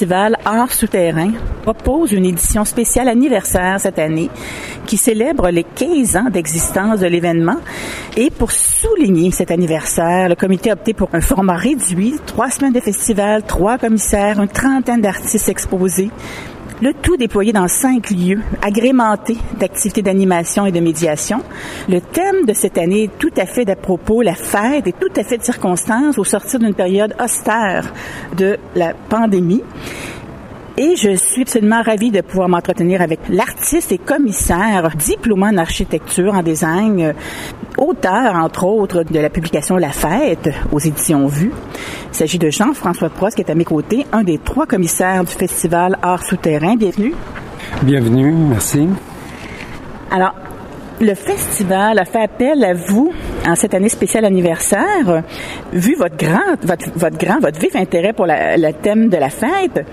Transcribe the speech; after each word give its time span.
festival 0.00 0.34
Art 0.46 0.72
souterrain 0.72 1.32
propose 1.62 2.12
une 2.12 2.24
édition 2.24 2.64
spéciale 2.64 3.06
anniversaire 3.06 3.78
cette 3.78 3.98
année 3.98 4.30
qui 4.86 4.96
célèbre 4.96 5.50
les 5.50 5.62
15 5.62 6.16
ans 6.16 6.30
d'existence 6.30 7.00
de 7.00 7.06
l'événement. 7.06 7.58
Et 8.16 8.30
pour 8.30 8.50
souligner 8.50 9.30
cet 9.30 9.50
anniversaire, 9.50 10.30
le 10.30 10.36
comité 10.36 10.70
a 10.70 10.72
opté 10.72 10.94
pour 10.94 11.10
un 11.12 11.20
format 11.20 11.56
réduit, 11.56 12.14
trois 12.24 12.48
semaines 12.48 12.72
de 12.72 12.80
festival, 12.80 13.42
trois 13.42 13.76
commissaires, 13.76 14.40
une 14.40 14.48
trentaine 14.48 15.02
d'artistes 15.02 15.50
exposés, 15.50 16.10
le 16.80 16.94
tout 16.94 17.16
déployé 17.16 17.52
dans 17.52 17.68
cinq 17.68 18.10
lieux, 18.10 18.40
agrémentés 18.62 19.36
d'activités 19.58 20.02
d'animation 20.02 20.66
et 20.66 20.72
de 20.72 20.80
médiation. 20.80 21.42
Le 21.88 22.00
thème 22.00 22.46
de 22.46 22.52
cette 22.52 22.78
année 22.78 23.04
est 23.04 23.18
tout 23.18 23.32
à 23.36 23.46
fait 23.46 23.64
d'à 23.64 23.76
la 24.22 24.34
fête 24.34 24.86
et 24.86 24.92
tout 24.92 25.12
à 25.16 25.22
fait 25.22 25.38
de 25.38 25.42
circonstance 25.42 26.18
au 26.18 26.24
sortir 26.24 26.58
d'une 26.58 26.74
période 26.74 27.14
austère 27.22 27.92
de 28.36 28.58
la 28.74 28.94
pandémie. 28.94 29.62
Et 30.82 30.96
je 30.96 31.14
suis 31.14 31.42
absolument 31.42 31.82
ravie 31.82 32.10
de 32.10 32.22
pouvoir 32.22 32.48
m'entretenir 32.48 33.02
avec 33.02 33.20
l'artiste 33.28 33.92
et 33.92 33.98
commissaire 33.98 34.90
diplômé 34.96 35.48
en 35.48 35.58
architecture, 35.58 36.32
en 36.32 36.42
design, 36.42 37.02
euh, 37.02 37.12
auteur, 37.76 38.34
entre 38.34 38.64
autres, 38.64 39.02
de 39.02 39.18
la 39.18 39.28
publication 39.28 39.76
La 39.76 39.90
Fête 39.90 40.48
aux 40.72 40.78
éditions 40.78 41.26
Vues. 41.26 41.52
Il 42.12 42.14
s'agit 42.14 42.38
de 42.38 42.48
Jean-François 42.48 43.10
Prost 43.10 43.36
qui 43.36 43.42
est 43.42 43.50
à 43.50 43.54
mes 43.54 43.66
côtés, 43.66 44.06
un 44.10 44.22
des 44.22 44.38
trois 44.38 44.64
commissaires 44.64 45.22
du 45.22 45.34
festival 45.34 45.98
Art 46.00 46.24
Souterrain. 46.24 46.76
Bienvenue. 46.76 47.12
Bienvenue, 47.82 48.32
merci. 48.32 48.88
Alors, 50.10 50.32
le 51.00 51.14
festival 51.14 51.98
a 51.98 52.04
fait 52.04 52.22
appel 52.22 52.62
à 52.62 52.74
vous 52.74 53.12
en 53.48 53.54
cette 53.54 53.72
année 53.72 53.88
spéciale 53.88 54.26
anniversaire, 54.26 55.22
vu 55.72 55.94
votre 55.94 56.16
grand, 56.16 56.56
votre, 56.62 57.16
grand, 57.16 57.40
votre 57.40 57.58
vif 57.58 57.74
intérêt 57.74 58.12
pour 58.12 58.26
le 58.26 58.72
thème 58.72 59.08
de 59.08 59.16
la 59.16 59.30
fête, 59.30 59.86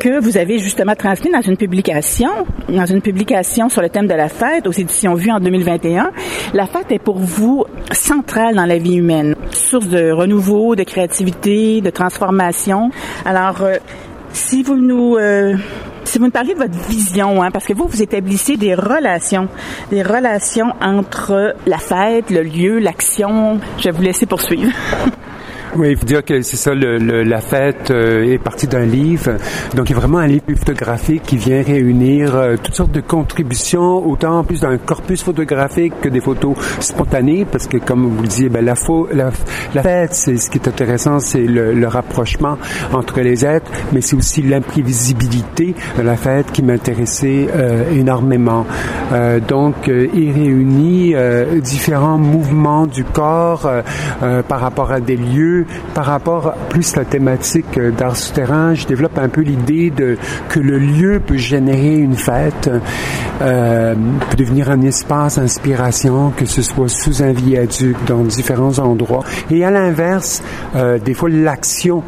que 0.00 0.20
vous 0.20 0.36
avez 0.36 0.58
justement 0.58 0.94
transmis 0.96 1.30
dans 1.30 1.40
une 1.40 1.56
publication, 1.56 2.30
dans 2.68 2.86
une 2.86 3.00
publication 3.00 3.68
sur 3.68 3.80
le 3.80 3.88
thème 3.90 4.08
de 4.08 4.14
la 4.14 4.28
fête 4.28 4.66
aux 4.66 4.72
éditions 4.72 5.14
Vues 5.14 5.30
en 5.30 5.38
2021. 5.38 6.10
La 6.52 6.66
fête 6.66 6.90
est 6.90 6.98
pour 6.98 7.18
vous 7.18 7.64
centrale 7.92 8.56
dans 8.56 8.66
la 8.66 8.78
vie 8.78 8.96
humaine, 8.96 9.36
source 9.52 9.88
de 9.88 10.10
renouveau, 10.10 10.74
de 10.74 10.82
créativité, 10.82 11.80
de 11.80 11.90
transformation. 11.90 12.90
Alors, 13.24 13.62
euh, 13.62 13.76
si 14.32 14.62
vous 14.62 14.76
nous 14.76 15.16
euh, 15.16 15.54
si 16.10 16.18
vous 16.18 16.24
me 16.24 16.30
parlez 16.30 16.54
de 16.54 16.58
votre 16.58 16.88
vision, 16.88 17.40
hein, 17.40 17.52
parce 17.52 17.66
que 17.66 17.72
vous, 17.72 17.86
vous 17.86 18.02
établissez 18.02 18.56
des 18.56 18.74
relations, 18.74 19.48
des 19.90 20.02
relations 20.02 20.74
entre 20.80 21.54
la 21.66 21.78
fête, 21.78 22.30
le 22.30 22.42
lieu, 22.42 22.80
l'action. 22.80 23.60
Je 23.78 23.84
vais 23.84 23.90
vous 23.92 24.02
laisser 24.02 24.26
poursuivre. 24.26 24.72
Oui, 25.76 25.90
il 25.90 25.96
faut 25.96 26.04
dire 26.04 26.24
que 26.24 26.42
c'est 26.42 26.56
ça, 26.56 26.74
le, 26.74 26.98
le, 26.98 27.22
la 27.22 27.40
fête 27.40 27.92
euh, 27.92 28.32
est 28.32 28.38
partie 28.38 28.66
d'un 28.66 28.84
livre. 28.84 29.36
Donc, 29.76 29.88
il 29.88 29.92
y 29.92 29.96
a 29.96 30.00
vraiment 30.00 30.18
un 30.18 30.26
livre 30.26 30.42
photographique 30.56 31.22
qui 31.22 31.36
vient 31.36 31.62
réunir 31.62 32.34
euh, 32.34 32.56
toutes 32.60 32.74
sortes 32.74 32.90
de 32.90 33.00
contributions, 33.00 34.04
autant 34.04 34.38
en 34.40 34.44
plus 34.44 34.62
d'un 34.62 34.78
corpus 34.78 35.22
photographique 35.22 35.92
que 36.00 36.08
des 36.08 36.20
photos 36.20 36.56
spontanées, 36.80 37.44
parce 37.44 37.68
que, 37.68 37.76
comme 37.76 38.04
vous 38.04 38.22
le 38.22 38.26
disiez, 38.26 38.48
ben, 38.48 38.64
la, 38.64 38.74
la, 39.12 39.30
la 39.72 39.82
fête, 39.82 40.14
c'est 40.14 40.36
ce 40.38 40.50
qui 40.50 40.58
est 40.58 40.66
intéressant, 40.66 41.20
c'est 41.20 41.46
le, 41.46 41.72
le, 41.72 41.86
rapprochement 41.86 42.58
entre 42.92 43.20
les 43.20 43.44
êtres, 43.44 43.70
mais 43.92 44.00
c'est 44.00 44.16
aussi 44.16 44.42
l'imprévisibilité 44.42 45.76
de 45.96 46.02
la 46.02 46.16
fête 46.16 46.50
qui 46.50 46.64
m'intéressait 46.64 47.46
euh, 47.54 47.92
énormément. 47.92 48.66
Euh, 49.12 49.38
donc, 49.38 49.86
il 49.86 50.32
réunit 50.32 51.14
différents 51.60 52.18
mouvements 52.18 52.86
du 52.86 53.04
corps 53.04 53.68
par 54.48 54.60
rapport 54.60 54.92
à 54.92 55.00
des 55.00 55.16
lieux 55.16 55.59
par 55.94 56.06
rapport 56.06 56.54
plus 56.68 56.96
la 56.96 57.04
thématique 57.04 57.78
euh, 57.78 57.90
d'art 57.90 58.16
souterrain, 58.16 58.74
je 58.74 58.86
développe 58.86 59.18
un 59.18 59.28
peu 59.28 59.40
l'idée 59.40 59.90
de 59.90 60.16
que 60.48 60.60
le 60.60 60.78
lieu 60.78 61.20
peut 61.20 61.36
générer 61.36 61.96
une 61.96 62.16
fête, 62.16 62.70
euh, 63.42 63.94
peut 64.30 64.36
devenir 64.36 64.70
un 64.70 64.80
espace 64.82 65.38
d'inspiration, 65.38 66.32
que 66.36 66.46
ce 66.46 66.62
soit 66.62 66.88
sous 66.88 67.22
un 67.22 67.32
viaduc, 67.32 67.96
dans 68.06 68.22
différents 68.22 68.78
endroits. 68.78 69.24
Et 69.50 69.64
à 69.64 69.70
l'inverse, 69.70 70.42
euh, 70.76 70.98
des 70.98 71.14
fois 71.14 71.28
l'action 71.28 72.02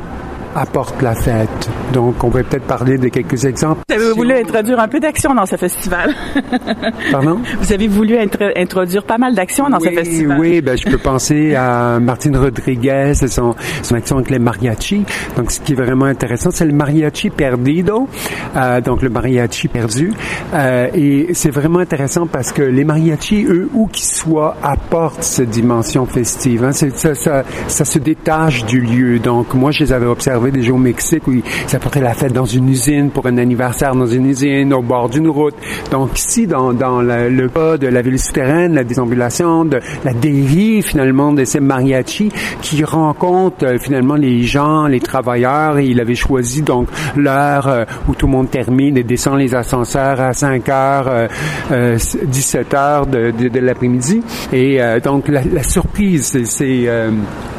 apporte 0.55 1.01
la 1.03 1.15
fête. 1.15 1.71
Donc, 1.93 2.23
on 2.25 2.29
va 2.29 2.43
peut-être 2.43 2.67
parler 2.67 2.99
de 2.99 3.09
quelques 3.09 3.45
exemples. 3.45 3.83
Vous 3.89 3.95
avez 3.95 4.13
voulu 4.13 4.33
introduire 4.35 4.81
un 4.81 4.89
peu 4.89 5.01
d'action 5.01 5.35
dans 5.35 5.47
ce 5.47 5.57
festival. 5.57 6.15
Pardon? 7.13 7.41
Vous 7.61 7.73
avez 7.73 7.89
voulu 7.89 8.17
introduire 8.19 9.05
pas 9.05 9.19
mal 9.19 9.35
d'action 9.35 9.69
dans 9.69 9.79
oui, 9.79 9.89
ce 9.91 9.95
festival. 9.95 10.41
Oui, 10.41 10.61
ben, 10.61 10.77
je 10.77 10.89
peux 10.89 10.99
penser 10.99 11.55
à 11.55 11.99
Martine 12.01 12.37
Rodriguez 12.37 13.13
et 13.23 13.29
son, 13.29 13.55
son 13.83 13.95
action 13.95 14.17
avec 14.17 14.31
les 14.31 14.39
mariachi. 14.39 15.05
Donc, 15.37 15.51
ce 15.51 15.61
qui 15.61 15.73
est 15.73 15.77
vraiment 15.77 16.07
intéressant, 16.07 16.51
c'est 16.51 16.67
le 16.67 16.73
mariachi 16.73 17.31
perdido, 17.31 18.09
euh, 18.57 18.81
donc 18.81 19.03
le 19.03 19.11
mariachi 19.11 19.69
perdu. 19.69 20.13
Euh, 20.55 20.89
et 20.95 21.29
c'est 21.35 21.51
vraiment 21.51 21.79
intéressant 21.79 22.27
parce 22.27 22.53
que 22.53 22.63
les 22.63 22.85
mariachi, 22.85 23.45
eux, 23.45 23.69
où 23.75 23.87
qu'ils 23.87 24.05
soient, 24.05 24.57
apportent 24.63 25.23
cette 25.23 25.51
dimension 25.51 26.07
festive. 26.07 26.65
Hein. 26.65 26.73
Ça, 26.73 27.15
ça, 27.15 27.45
ça 27.69 27.85
se 27.85 27.99
détache 27.99 28.65
du 28.65 28.81
lieu. 28.81 29.19
Donc, 29.19 29.55
moi, 29.55 29.71
je 29.71 29.85
les 29.85 29.93
avais 29.93 30.07
observés 30.07 30.42
déjà 30.51 30.73
au 30.73 30.79
Mexique 30.79 31.27
où 31.29 31.33
ça 31.67 31.79
portait 31.79 32.01
la 32.01 32.15
fête 32.15 32.33
dans 32.33 32.45
une 32.45 32.69
usine 32.69 33.11
pour 33.11 33.27
un 33.27 33.39
anniversaire 33.39 33.95
dans 33.95 34.07
une 34.07 34.27
usine 34.27 34.73
au 34.75 34.83
bord 34.83 35.09
d'une 35.09 35.29
route. 35.29 35.55
Donc 35.91 36.19
ici, 36.19 36.47
dans, 36.47 36.73
dans 36.73 37.01
le, 37.03 37.29
le 37.29 37.49
cas 37.49 37.77
de 37.77 37.87
la 37.87 38.03
souterraine, 38.19 38.75
la 38.75 38.85
désambulation, 38.85 39.65
de 39.65 39.81
la 40.05 40.13
dérive 40.13 40.85
finalement 40.85 41.33
de 41.33 41.45
ces 41.45 41.61
mariachis 41.61 42.31
qui 42.61 42.85
rencontrent 42.85 43.65
euh, 43.65 43.79
finalement 43.79 44.15
les 44.15 44.43
gens, 44.43 44.87
les 44.87 45.01
travailleurs 45.01 45.79
et 45.79 45.87
il 45.87 46.01
avait 46.01 46.15
choisi 46.15 46.63
donc 46.63 46.89
l'heure 47.17 47.67
euh, 47.69 47.85
où 48.09 48.15
tout 48.15 48.27
le 48.27 48.33
monde 48.33 48.51
termine 48.51 48.97
et 48.97 49.03
descend 49.03 49.39
les 49.39 49.55
ascenseurs 49.55 50.21
à 50.21 50.33
5 50.33 50.69
heures, 50.69 51.29
euh, 51.71 51.99
17 52.25 52.75
heures 52.75 53.07
de, 53.07 53.31
de, 53.31 53.49
de 53.49 53.61
l'après-midi. 53.61 54.23
Et 54.53 54.81
euh, 54.83 55.01
donc 55.01 55.29
la, 55.29 55.43
la 55.45 55.63
surprise, 55.63 56.43
c'est 56.45 56.89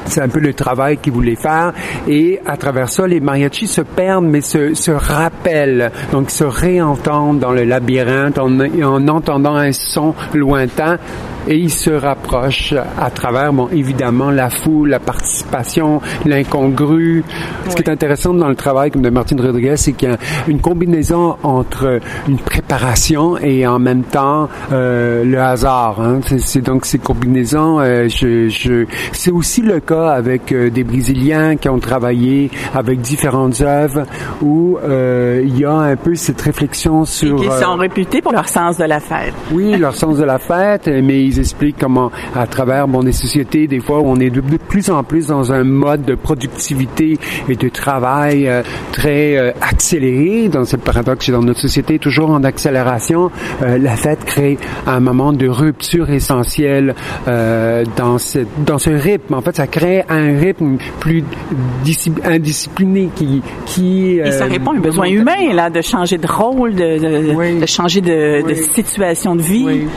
c'est 0.05 0.21
un 0.21 0.27
peu 0.27 0.39
le 0.39 0.53
travail 0.53 0.97
qu'il 0.97 1.13
voulait 1.13 1.35
faire 1.35 1.73
et 2.07 2.39
à 2.45 2.57
travers 2.57 2.72
ça, 2.87 3.07
les 3.07 3.19
mariachis 3.19 3.67
se 3.67 3.81
perdent 3.81 4.25
mais 4.25 4.41
se, 4.41 4.73
se 4.73 4.91
rappellent, 4.91 5.91
donc 6.11 6.29
se 6.29 6.43
réentendent 6.43 7.39
dans 7.39 7.51
le 7.51 7.63
labyrinthe 7.63 8.37
en, 8.37 8.59
en 8.59 9.07
entendant 9.07 9.55
un 9.55 9.71
son 9.71 10.13
lointain 10.33 10.97
et 11.47 11.57
ils 11.57 11.71
se 11.71 11.89
rapprochent 11.91 12.73
à 12.99 13.09
travers, 13.09 13.53
bon, 13.53 13.69
évidemment, 13.71 14.31
la 14.31 14.49
foule, 14.49 14.89
la 14.89 14.99
participation, 14.99 16.01
l'incongru. 16.25 17.23
Oui. 17.65 17.71
Ce 17.71 17.75
qui 17.75 17.81
est 17.81 17.89
intéressant 17.89 18.33
dans 18.33 18.49
le 18.49 18.55
travail 18.55 18.91
comme 18.91 19.01
de 19.01 19.09
Martine 19.09 19.41
Rodriguez, 19.41 19.77
c'est 19.77 19.93
qu'il 19.93 20.09
y 20.09 20.11
a 20.11 20.17
une 20.47 20.59
combinaison 20.59 21.37
entre 21.43 21.99
une 22.27 22.37
préparation 22.37 23.37
et 23.37 23.65
en 23.67 23.79
même 23.79 24.03
temps 24.03 24.49
euh, 24.71 25.23
le 25.23 25.39
hasard. 25.39 25.99
Hein. 26.01 26.19
C'est 26.37 26.61
donc 26.61 26.85
ces 26.85 26.99
combinaisons. 26.99 27.79
Euh, 27.79 28.07
je, 28.07 28.49
je, 28.49 28.85
c'est 29.11 29.31
aussi 29.31 29.61
le 29.61 29.79
cas 29.79 30.11
avec 30.11 30.51
euh, 30.51 30.69
des 30.69 30.83
Brésiliens 30.83 31.55
qui 31.55 31.69
ont 31.69 31.79
travaillé 31.79 32.49
avec 32.73 33.01
différentes 33.01 33.61
œuvres 33.61 34.03
où 34.41 34.77
euh, 34.83 35.41
il 35.43 35.59
y 35.59 35.65
a 35.65 35.73
un 35.73 35.95
peu 35.95 36.15
cette 36.15 36.41
réflexion 36.41 37.05
sur. 37.05 37.41
Et 37.43 37.47
qui 37.47 37.51
sont 37.51 37.75
réputés 37.75 38.21
pour 38.21 38.31
leur 38.31 38.47
sens 38.47 38.77
de 38.77 38.85
la 38.85 38.99
fête. 38.99 39.33
Oui, 39.51 39.77
leur 39.77 39.95
sens 39.95 40.17
de 40.17 40.23
la 40.23 40.39
fête, 40.39 40.87
mais 40.87 41.23
ils 41.23 41.32
expliquent 41.39 41.77
comment, 41.79 42.11
à 42.35 42.47
travers 42.47 42.87
bon, 42.87 43.03
des 43.03 43.11
sociétés, 43.11 43.67
des 43.67 43.79
fois, 43.79 44.01
on 44.01 44.17
est 44.17 44.29
de, 44.29 44.41
de 44.41 44.57
plus 44.57 44.89
en 44.89 45.03
plus 45.03 45.27
dans 45.27 45.51
un 45.51 45.63
mode 45.63 46.05
de 46.05 46.15
productivité 46.15 47.17
et 47.49 47.55
de 47.55 47.69
travail 47.69 48.47
euh, 48.47 48.63
très 48.91 49.37
euh, 49.37 49.51
accéléré. 49.61 50.49
Dans 50.49 50.65
ce 50.65 50.75
paradoxe, 50.75 51.29
dans 51.29 51.41
notre 51.41 51.59
société, 51.59 51.99
toujours 51.99 52.29
en 52.29 52.43
accélération, 52.43 53.31
euh, 53.61 53.77
la 53.77 53.95
fête 53.95 54.23
crée 54.25 54.57
un 54.87 54.99
moment 54.99 55.33
de 55.33 55.47
rupture 55.47 56.09
essentielle 56.09 56.95
euh, 57.27 57.83
dans, 57.95 58.17
ce, 58.17 58.39
dans 58.65 58.77
ce 58.77 58.89
rythme. 58.89 59.33
En 59.33 59.41
fait, 59.41 59.55
ça 59.55 59.67
crée 59.67 60.03
un 60.09 60.39
rythme 60.39 60.77
plus 60.99 61.23
indiscipliné 62.25 63.09
qui... 63.15 63.41
qui 63.65 64.17
et 64.19 64.31
ça 64.31 64.45
répond 64.45 64.71
à 64.71 64.75
un 64.75 64.79
besoin 64.79 65.07
humain, 65.07 65.53
là, 65.53 65.69
de 65.69 65.81
changer 65.81 66.17
de 66.17 66.27
rôle, 66.27 66.75
de, 66.75 66.97
de, 66.99 67.33
oui. 67.33 67.59
de 67.59 67.65
changer 67.65 68.01
de, 68.01 68.41
oui. 68.43 68.49
de, 68.49 68.55
situation 68.55 69.35
de 69.35 69.41
vie. 69.41 69.63
Oui. 69.65 69.87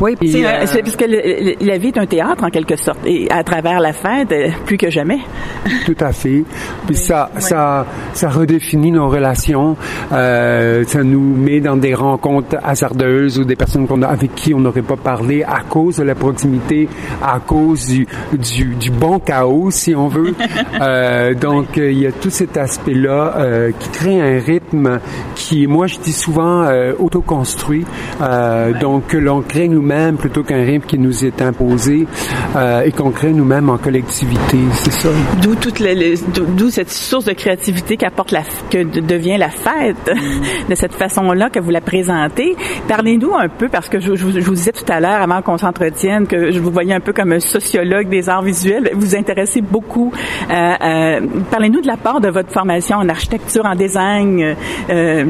Oui, 0.00 0.16
c'est 0.20 0.44
euh... 0.44 0.64
parce 0.82 0.96
que 0.96 1.04
le, 1.04 1.54
la 1.64 1.78
vie 1.78 1.88
est 1.88 1.98
un 1.98 2.06
théâtre 2.06 2.44
en 2.44 2.50
quelque 2.50 2.76
sorte, 2.76 2.98
et 3.06 3.30
à 3.30 3.44
travers 3.44 3.80
la 3.80 3.92
fête, 3.92 4.34
plus 4.66 4.76
que 4.76 4.90
jamais. 4.90 5.18
Tout 5.86 5.96
à 6.00 6.12
fait. 6.12 6.44
Puis 6.86 6.96
ça, 6.96 7.30
oui. 7.34 7.42
ça, 7.42 7.86
ça 8.12 8.28
redéfinit 8.28 8.90
nos 8.90 9.08
relations. 9.08 9.76
Euh, 10.12 10.84
ça 10.86 11.02
nous 11.02 11.20
met 11.36 11.60
dans 11.60 11.76
des 11.76 11.94
rencontres 11.94 12.56
hasardeuses 12.62 13.38
ou 13.38 13.44
des 13.44 13.56
personnes 13.56 13.86
qu'on 13.86 14.02
a, 14.02 14.08
avec 14.08 14.34
qui 14.34 14.54
on 14.54 14.60
n'aurait 14.60 14.82
pas 14.82 14.96
parlé 14.96 15.42
à 15.42 15.60
cause 15.68 15.96
de 15.96 16.04
la 16.04 16.14
proximité, 16.14 16.88
à 17.22 17.38
cause 17.40 17.86
du, 17.86 18.06
du, 18.32 18.74
du 18.74 18.90
bon 18.90 19.18
chaos, 19.18 19.70
si 19.70 19.94
on 19.94 20.08
veut. 20.08 20.34
euh, 20.80 21.34
donc, 21.34 21.76
il 21.76 21.98
y 21.98 22.06
a 22.06 22.12
tout 22.12 22.30
cet 22.30 22.56
aspect-là 22.56 23.34
euh, 23.36 23.70
qui 23.78 23.88
crée 23.90 24.20
un 24.20 24.40
rythme 24.40 25.00
qui, 25.34 25.66
moi, 25.66 25.86
je 25.86 25.98
dis 25.98 26.12
souvent, 26.12 26.62
euh, 26.62 26.92
autoconstruit. 26.98 27.84
Euh, 28.20 28.72
donc, 28.78 29.12
l'on 29.12 29.42
crée 29.42 29.68
nous 29.68 29.81
nous-mêmes 29.82 30.16
plutôt 30.16 30.42
qu'un 30.44 30.64
rythme 30.64 30.86
qui 30.86 30.98
nous 30.98 31.24
est 31.24 31.42
imposé 31.42 32.06
euh, 32.54 32.82
et 32.82 32.92
qu'on 32.92 33.10
crée 33.10 33.32
nous-mêmes 33.32 33.68
en 33.68 33.78
collectivité. 33.78 34.58
C'est 34.74 34.92
ça? 34.92 35.08
D'où 35.42 35.56
toute 35.56 35.80
les, 35.80 36.14
d'où 36.56 36.70
cette 36.70 36.90
source 36.90 37.24
de 37.24 37.32
créativité 37.32 37.96
qu'apporte 37.96 38.30
la 38.30 38.42
que 38.70 38.82
devient 39.00 39.38
la 39.38 39.48
fête 39.48 40.10
de 40.68 40.74
cette 40.74 40.94
façon-là 40.94 41.50
que 41.50 41.58
vous 41.58 41.70
la 41.70 41.80
présentez. 41.80 42.56
Parlez-nous 42.86 43.34
un 43.34 43.48
peu 43.48 43.68
parce 43.68 43.88
que 43.88 43.98
je, 43.98 44.14
je, 44.14 44.24
vous 44.40 44.54
disais 44.54 44.72
tout 44.72 44.84
à 44.88 45.00
l'heure 45.00 45.20
avant 45.20 45.42
qu'on 45.42 45.58
s'entretienne 45.58 46.26
que 46.26 46.52
je 46.52 46.60
vous 46.60 46.70
voyais 46.70 46.94
un 46.94 47.00
peu 47.00 47.12
comme 47.12 47.32
un 47.32 47.40
sociologue 47.40 48.08
des 48.08 48.28
arts 48.28 48.42
visuels. 48.42 48.90
Vous 48.94 49.00
vous 49.00 49.16
intéressez 49.16 49.62
beaucoup. 49.62 50.12
Euh, 50.50 50.72
euh, 50.80 51.20
parlez-nous 51.50 51.80
de 51.80 51.86
la 51.86 51.96
part 51.96 52.20
de 52.20 52.28
votre 52.28 52.52
formation 52.52 52.98
en 52.98 53.08
architecture, 53.08 53.66
en 53.66 53.74
design, 53.74 54.54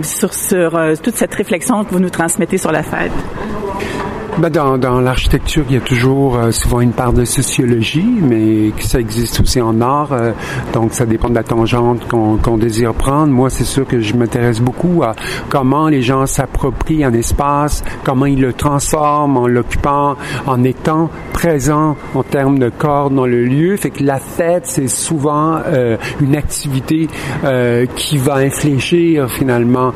sur, 0.02 0.34
sur 0.34 0.78
toute 1.02 1.14
cette 1.14 1.34
réflexion 1.34 1.84
que 1.84 1.90
vous 1.90 2.00
nous 2.00 2.10
transmettez 2.10 2.58
sur 2.58 2.72
la 2.72 2.82
fête. 2.82 3.12
Ben 4.38 4.48
dans, 4.48 4.78
dans 4.78 4.98
l'architecture, 4.98 5.62
il 5.68 5.74
y 5.74 5.76
a 5.76 5.82
toujours 5.82 6.36
euh, 6.36 6.52
souvent 6.52 6.80
une 6.80 6.92
part 6.92 7.12
de 7.12 7.26
sociologie, 7.26 8.14
mais 8.22 8.72
ça 8.80 8.98
existe 8.98 9.40
aussi 9.40 9.60
en 9.60 9.78
art. 9.82 10.08
Euh, 10.12 10.32
donc, 10.72 10.94
ça 10.94 11.04
dépend 11.04 11.28
de 11.28 11.34
la 11.34 11.42
tangente 11.42 12.08
qu'on 12.08 12.56
désire 12.56 12.94
prendre. 12.94 13.30
Moi, 13.30 13.50
c'est 13.50 13.64
sûr 13.64 13.86
que 13.86 14.00
je 14.00 14.14
m'intéresse 14.14 14.58
beaucoup 14.58 15.02
à 15.02 15.14
comment 15.50 15.88
les 15.88 16.00
gens 16.00 16.24
s'approprient 16.24 17.04
un 17.04 17.12
espace, 17.12 17.84
comment 18.04 18.24
ils 18.24 18.40
le 18.40 18.54
transforment 18.54 19.36
en 19.36 19.46
l'occupant, 19.46 20.16
en 20.46 20.64
étant 20.64 21.10
présent 21.34 21.96
en 22.14 22.22
termes 22.22 22.58
de 22.58 22.70
corps 22.70 23.10
dans 23.10 23.26
le 23.26 23.44
lieu. 23.44 23.76
Fait 23.76 23.90
que 23.90 24.02
la 24.02 24.18
fête, 24.18 24.64
c'est 24.64 24.88
souvent 24.88 25.58
euh, 25.66 25.98
une 26.22 26.36
activité 26.36 27.08
qui 27.96 28.16
va 28.16 28.36
infléchir 28.36 29.28
finalement 29.30 29.92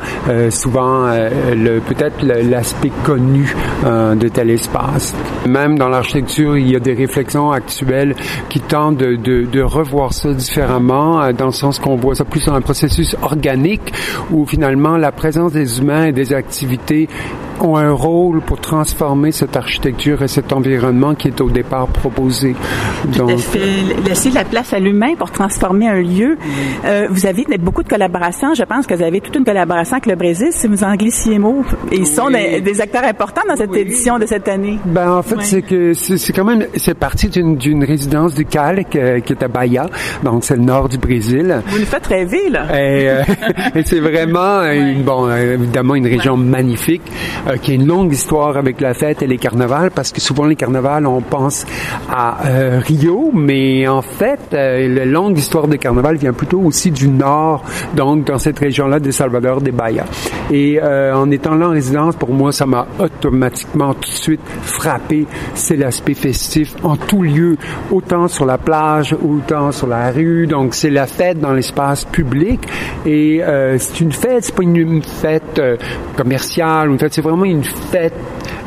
souvent 0.49 1.07
le 1.07 1.79
peut-être 1.79 2.23
l'aspect 2.23 2.91
connu 3.03 3.55
de 3.83 4.26
tel 4.29 4.49
espace. 4.49 5.15
Même 5.47 5.77
dans 5.77 5.89
l'architecture, 5.89 6.57
il 6.57 6.71
y 6.71 6.75
a 6.75 6.79
des 6.79 6.93
réflexions 6.93 7.51
actuelles 7.51 8.15
qui 8.49 8.59
tentent 8.59 8.97
de, 8.97 9.15
de, 9.15 9.61
revoir 9.61 10.13
ça 10.13 10.33
différemment, 10.33 11.21
euh, 11.21 11.33
dans 11.33 11.47
le 11.47 11.51
sens 11.51 11.79
qu'on 11.79 11.95
voit 11.95 12.15
ça 12.15 12.25
plus 12.25 12.45
dans 12.45 12.53
un 12.53 12.61
processus 12.61 13.15
organique 13.21 13.93
où 14.31 14.45
finalement 14.45 14.97
la 14.97 15.11
présence 15.11 15.51
des 15.51 15.79
humains 15.79 16.05
et 16.05 16.11
des 16.11 16.33
activités 16.33 17.09
ont 17.61 17.77
un 17.77 17.91
rôle 17.91 18.41
pour 18.41 18.59
transformer 18.59 19.31
cette 19.31 19.55
architecture 19.55 20.21
et 20.21 20.27
cet 20.27 20.53
environnement 20.53 21.15
qui 21.15 21.27
est 21.27 21.41
au 21.41 21.49
départ 21.49 21.87
proposé. 21.87 22.55
Donc, 23.17 23.31
laisser 24.05 24.31
la 24.31 24.43
place 24.43 24.73
à 24.73 24.79
l'humain 24.79 25.15
pour 25.17 25.31
transformer 25.31 25.87
un 25.87 26.01
lieu. 26.01 26.37
Euh, 26.85 27.07
vous 27.09 27.25
avez 27.25 27.45
beaucoup 27.57 27.83
de 27.83 27.89
collaborations. 27.89 28.53
Je 28.53 28.63
pense 28.63 28.85
que 28.85 28.93
vous 28.93 29.03
avez 29.03 29.21
toute 29.21 29.35
une 29.35 29.45
collaboration 29.45 29.93
avec 29.93 30.05
le 30.05 30.15
Brésil, 30.15 30.49
si 30.51 30.67
vous 30.67 30.83
en 30.83 30.95
glissiez 30.95 31.39
mot. 31.39 31.63
Ils 31.91 32.07
sont 32.07 32.29
des, 32.29 32.81
acteurs 32.81 33.03
importants 33.03 33.41
dans 33.47 33.55
cette 33.55 33.75
édition 33.75 34.19
de 34.19 34.25
cette 34.25 34.47
année. 34.47 34.77
Ben 34.85 35.11
en 35.11 35.23
fait, 35.23 35.41
c'est 35.41 35.61
que 35.61 35.93
c'est 35.93 36.33
quand 36.33 36.45
même 36.45 36.65
c'est 36.75 36.93
parti 36.93 37.29
d'une 37.29 37.83
résidence 37.83 38.33
du 38.33 38.45
Calque 38.45 38.95
euh, 38.95 39.19
qui 39.19 39.33
est 39.33 39.43
à 39.43 39.47
Bahia, 39.47 39.87
donc 40.23 40.43
c'est 40.43 40.55
le 40.55 40.61
nord 40.61 40.89
du 40.89 40.97
Brésil. 40.97 41.61
Vous 41.67 41.79
nous 41.79 41.85
faites 41.85 42.05
rêver 42.05 42.49
là. 42.49 42.65
Et, 42.73 43.09
euh, 43.09 43.23
et 43.75 43.83
c'est 43.83 43.99
vraiment 43.99 44.61
une, 44.63 45.03
bon 45.03 45.29
évidemment 45.31 45.95
une 45.95 46.07
région 46.07 46.37
magnifique. 46.37 47.01
Euh, 47.47 47.57
qui 47.57 47.71
a 47.71 47.75
une 47.75 47.87
longue 47.87 48.11
histoire 48.11 48.57
avec 48.57 48.81
la 48.81 48.93
fête 48.93 49.21
et 49.21 49.27
les 49.27 49.37
carnavals, 49.37 49.91
parce 49.91 50.11
que 50.11 50.19
souvent 50.19 50.45
les 50.45 50.55
carnavals, 50.55 51.05
on 51.05 51.21
pense 51.21 51.65
à 52.11 52.45
euh, 52.45 52.81
Rio, 52.83 53.31
mais 53.33 53.87
en 53.87 54.01
fait, 54.01 54.39
euh, 54.53 54.93
la 54.93 55.05
longue 55.05 55.37
histoire 55.37 55.67
des 55.67 55.77
carnavals 55.77 56.17
vient 56.17 56.33
plutôt 56.33 56.59
aussi 56.59 56.91
du 56.91 57.07
nord, 57.07 57.63
donc 57.95 58.25
dans 58.25 58.37
cette 58.37 58.59
région-là 58.59 58.99
de 58.99 59.11
Salvador 59.11 59.61
de 59.61 59.71
Bahia. 59.71 60.05
Et 60.51 60.79
en 60.81 61.29
étant 61.29 61.55
là 61.55 61.67
en 61.67 61.71
résidence, 61.71 62.15
pour 62.15 62.33
moi, 62.33 62.51
ça 62.53 62.65
m'a 62.65 62.87
automatiquement 62.99 63.93
tout 63.93 64.09
de 64.09 64.15
suite 64.15 64.41
frappé. 64.61 65.25
C'est 65.53 65.75
l'aspect 65.75 66.13
festif 66.13 66.73
en 66.83 66.95
tout 66.95 67.21
lieu, 67.21 67.57
autant 67.91 68.29
sur 68.29 68.45
la 68.45 68.57
plage, 68.57 69.13
autant 69.13 69.73
sur 69.73 69.87
la 69.87 70.09
rue. 70.11 70.47
Donc 70.47 70.73
c'est 70.73 70.89
la 70.89 71.05
fête 71.05 71.39
dans 71.41 71.51
l'espace 71.51 72.05
public 72.05 72.61
et 73.05 73.41
c'est 73.77 73.99
une 73.99 74.13
fête, 74.13 74.45
c'est 74.45 74.55
pas 74.55 74.63
une, 74.63 75.01
fête 75.03 75.61
commerciale, 76.15 76.91
une 76.91 76.99
fête, 76.99 77.13
c'est 77.13 77.21
vraiment 77.21 77.36
une 77.45 77.63
fête 77.63 78.13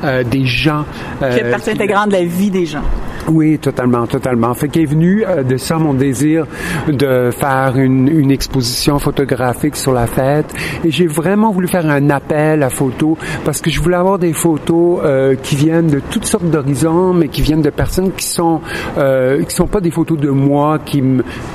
euh, 0.04 0.22
des 0.22 0.44
gens. 0.44 0.84
Euh, 1.22 1.32
qui 1.32 1.40
est 1.40 1.50
partie 1.50 1.70
intégrante 1.70 2.08
de 2.08 2.12
la 2.14 2.24
vie 2.24 2.50
des 2.50 2.66
gens. 2.66 2.84
Oui, 3.28 3.58
totalement, 3.58 4.06
totalement. 4.06 4.52
Fait 4.54 4.68
qu'est 4.68 4.84
venu 4.84 5.24
euh, 5.26 5.42
de 5.42 5.56
ça 5.56 5.78
mon 5.78 5.94
désir 5.94 6.46
de 6.88 7.30
faire 7.30 7.74
une, 7.76 8.30
exposition 8.30 8.98
photographique 8.98 9.76
sur 9.76 9.92
la 9.92 10.06
fête. 10.06 10.46
Et 10.84 10.90
j'ai 10.90 11.06
vraiment 11.06 11.50
voulu 11.50 11.66
faire 11.66 11.86
un 11.86 12.10
appel 12.10 12.62
à 12.62 12.70
photos 12.70 13.16
parce 13.44 13.60
que 13.60 13.70
je 13.70 13.80
voulais 13.80 13.96
avoir 13.96 14.18
des 14.18 14.32
photos 14.32 15.00
euh, 15.04 15.34
qui 15.34 15.56
viennent 15.56 15.88
de 15.88 16.00
toutes 16.00 16.26
sortes 16.26 16.44
d'horizons, 16.44 17.12
mais 17.12 17.28
qui 17.28 17.42
viennent 17.42 17.62
de 17.62 17.70
personnes 17.70 18.12
qui 18.12 18.26
sont 18.26 18.60
euh, 18.98 19.42
qui 19.42 19.54
sont 19.54 19.66
pas 19.66 19.80
des 19.80 19.90
photos 19.90 20.18
de 20.18 20.30
moi 20.30 20.78
qui 20.78 21.02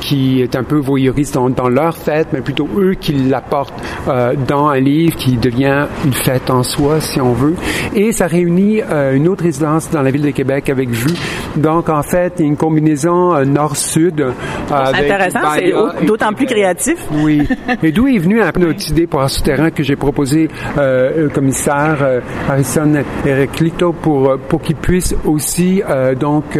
qui 0.01 0.41
est 0.41 0.55
un 0.55 0.63
peu 0.63 0.77
voyeuriste 0.77 1.35
dans, 1.35 1.49
dans 1.49 1.69
leur 1.69 1.95
fête, 1.95 2.27
mais 2.33 2.41
plutôt 2.41 2.67
eux 2.77 2.95
qui 2.99 3.13
l'apportent 3.13 3.73
euh, 4.07 4.33
dans 4.47 4.67
un 4.67 4.79
livre 4.79 5.15
qui 5.15 5.37
devient 5.37 5.85
une 6.03 6.13
fête 6.13 6.49
en 6.49 6.63
soi, 6.63 6.99
si 6.99 7.21
on 7.21 7.33
veut. 7.33 7.55
Et 7.95 8.11
ça 8.11 8.27
réunit 8.27 8.81
une 9.13 9.27
autre 9.27 9.43
résidence 9.43 9.89
dans 9.91 10.01
la 10.01 10.11
ville 10.11 10.23
de 10.23 10.31
Québec 10.31 10.69
avec 10.69 10.89
vue 10.89 11.15
donc, 11.57 11.89
en 11.89 12.03
fait, 12.03 12.33
il 12.37 12.41
y 12.41 12.45
a 12.45 12.47
une 12.47 12.57
combinaison 12.57 13.33
euh, 13.33 13.45
nord-sud. 13.45 14.19
Euh, 14.21 14.31
c'est 14.69 14.73
intéressant, 14.73 15.39
c'est 15.55 16.05
d'autant 16.05 16.33
plus 16.33 16.45
créatif. 16.45 16.97
Oui. 17.11 17.47
Et 17.83 17.91
d'où 17.91 18.07
est 18.07 18.17
venue 18.17 18.41
un 18.41 18.51
peu 18.51 18.61
notre 18.61 18.89
idée 18.89 19.07
pour 19.07 19.21
un 19.21 19.27
souterrain 19.27 19.69
que 19.71 19.83
j'ai 19.83 19.95
proposé 19.95 20.49
euh, 20.77 21.27
au 21.27 21.29
commissaire 21.29 21.97
euh, 22.01 22.19
Harrison 22.49 23.03
Heraclito 23.25 23.93
pour, 23.93 24.37
pour 24.49 24.61
qu'il 24.61 24.75
puisse 24.75 25.15
aussi 25.25 25.81
donc 26.19 26.57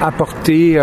apporter 0.00 0.78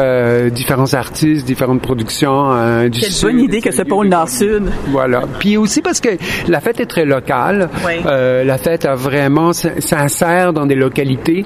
différents 0.51 0.93
artistes, 0.93 1.45
différentes 1.45 1.81
productions 1.81 2.87
du 2.87 2.99
Quelle 2.99 3.21
bonne 3.21 3.39
idée 3.39 3.61
que 3.61 3.71
ce 3.71 3.83
pôle 3.83 4.07
nord-sud. 4.07 4.63
Voilà. 4.87 5.23
Puis 5.39 5.57
aussi 5.57 5.81
parce 5.81 6.01
que 6.01 6.09
la 6.47 6.59
fête 6.61 6.79
est 6.79 6.85
très 6.85 7.05
locale. 7.05 7.69
Oui. 7.85 7.93
la 8.03 8.57
fête 8.57 8.85
a 8.85 8.95
vraiment 8.95 9.53
s'insère 9.53 10.53
dans 10.53 10.65
des 10.65 10.75
localités 10.75 11.45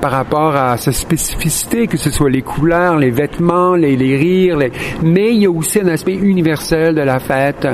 par 0.00 0.10
rapport 0.10 0.56
à 0.56 0.76
sa 0.76 0.92
spécificité 0.92 1.43
que 1.44 1.96
ce 1.98 2.10
soit 2.10 2.30
les 2.30 2.40
couleurs, 2.40 2.96
les 2.96 3.10
vêtements, 3.10 3.74
les, 3.74 3.96
rires, 3.96 4.58
mais 5.02 5.34
il 5.34 5.42
y 5.42 5.46
a 5.46 5.50
aussi 5.50 5.80
un 5.80 5.88
aspect 5.88 6.14
universel 6.14 6.94
de 6.94 7.02
la 7.02 7.18
fête 7.18 7.66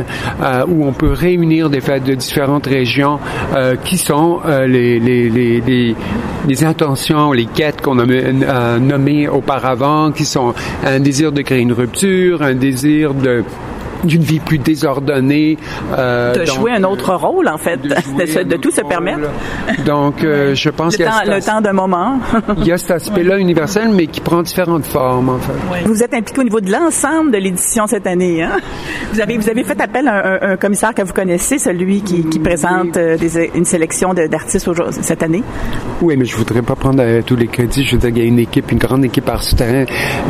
euh, 0.42 0.64
où 0.66 0.84
on 0.84 0.92
peut 0.92 1.12
réunir 1.12 1.70
des 1.70 1.80
fêtes 1.80 2.04
de 2.04 2.14
différentes 2.14 2.66
régions 2.66 3.20
euh, 3.54 3.76
qui 3.76 3.96
sont 3.96 4.40
euh, 4.44 4.66
les, 4.66 5.94
intentions, 6.64 7.32
les 7.32 7.46
quêtes 7.46 7.80
qu'on 7.80 7.98
a 8.00 8.78
nommées 8.78 9.28
auparavant, 9.28 10.10
qui 10.10 10.24
sont 10.24 10.52
un 10.84 10.98
désir 10.98 11.30
de 11.30 11.42
créer 11.42 11.60
une 11.60 11.72
rupture, 11.72 12.42
un 12.42 12.54
désir 12.54 13.14
de 13.14 13.44
d'une 14.04 14.22
vie 14.22 14.40
plus 14.40 14.58
désordonnée. 14.58 15.56
Euh, 15.96 16.34
de 16.34 16.44
jouer 16.44 16.72
un 16.72 16.84
autre 16.84 17.14
rôle, 17.14 17.48
en 17.48 17.58
fait, 17.58 17.80
de, 17.80 18.42
de, 18.42 18.56
tout 18.56 18.70
se 18.70 18.82
permettre. 18.82 19.28
Donc, 19.84 20.24
euh, 20.24 20.54
je 20.54 20.70
pense 20.70 20.96
qu'il 20.96 21.04
y 21.04 21.08
a 21.08 21.24
le 21.24 21.42
temps 21.42 21.60
d'un 21.60 21.72
moment. 21.72 22.18
il 22.58 22.66
y 22.66 22.72
a 22.72 22.78
cet 22.78 22.90
aspect-là 22.92 23.38
universel, 23.38 23.88
mais 23.92 24.06
qui 24.06 24.20
prend 24.20 24.42
différentes 24.42 24.86
formes, 24.86 25.30
en 25.30 25.38
fait. 25.38 25.84
Vous 25.84 26.02
êtes 26.02 26.14
impliqué 26.14 26.40
au 26.40 26.44
niveau 26.44 26.60
de 26.60 26.70
l'ensemble 26.70 27.30
de 27.30 27.38
l'édition 27.38 27.86
cette 27.86 28.06
année. 28.06 28.42
Hein? 28.42 28.58
Vous 29.12 29.20
avez 29.20 29.36
vous 29.36 29.48
avez 29.48 29.64
fait 29.64 29.80
appel 29.80 30.08
à 30.08 30.44
un, 30.44 30.52
un, 30.52 30.56
commissaire 30.56 30.94
que 30.94 31.02
vous 31.02 31.12
connaissez, 31.12 31.58
celui 31.58 32.02
qui, 32.02 32.24
qui 32.24 32.38
présente 32.38 32.96
euh, 32.96 33.16
des, 33.16 33.50
une 33.54 33.64
sélection 33.64 34.14
d'artistes 34.14 34.70
cette 35.02 35.22
année? 35.22 35.42
Oui, 36.02 36.16
mais 36.16 36.24
je 36.24 36.36
voudrais 36.36 36.62
pas 36.62 36.76
prendre 36.76 37.02
euh, 37.02 37.22
tous 37.24 37.36
les 37.36 37.46
crédits. 37.46 37.84
Je 37.84 37.92
veux 37.92 37.98
dire, 37.98 38.10
il 38.10 38.18
y 38.18 38.22
a 38.22 38.24
une 38.24 38.38
équipe, 38.38 38.70
une 38.70 38.78
grande 38.78 39.04
équipe 39.04 39.28
à 39.28 39.38
souterrain. 39.38 39.84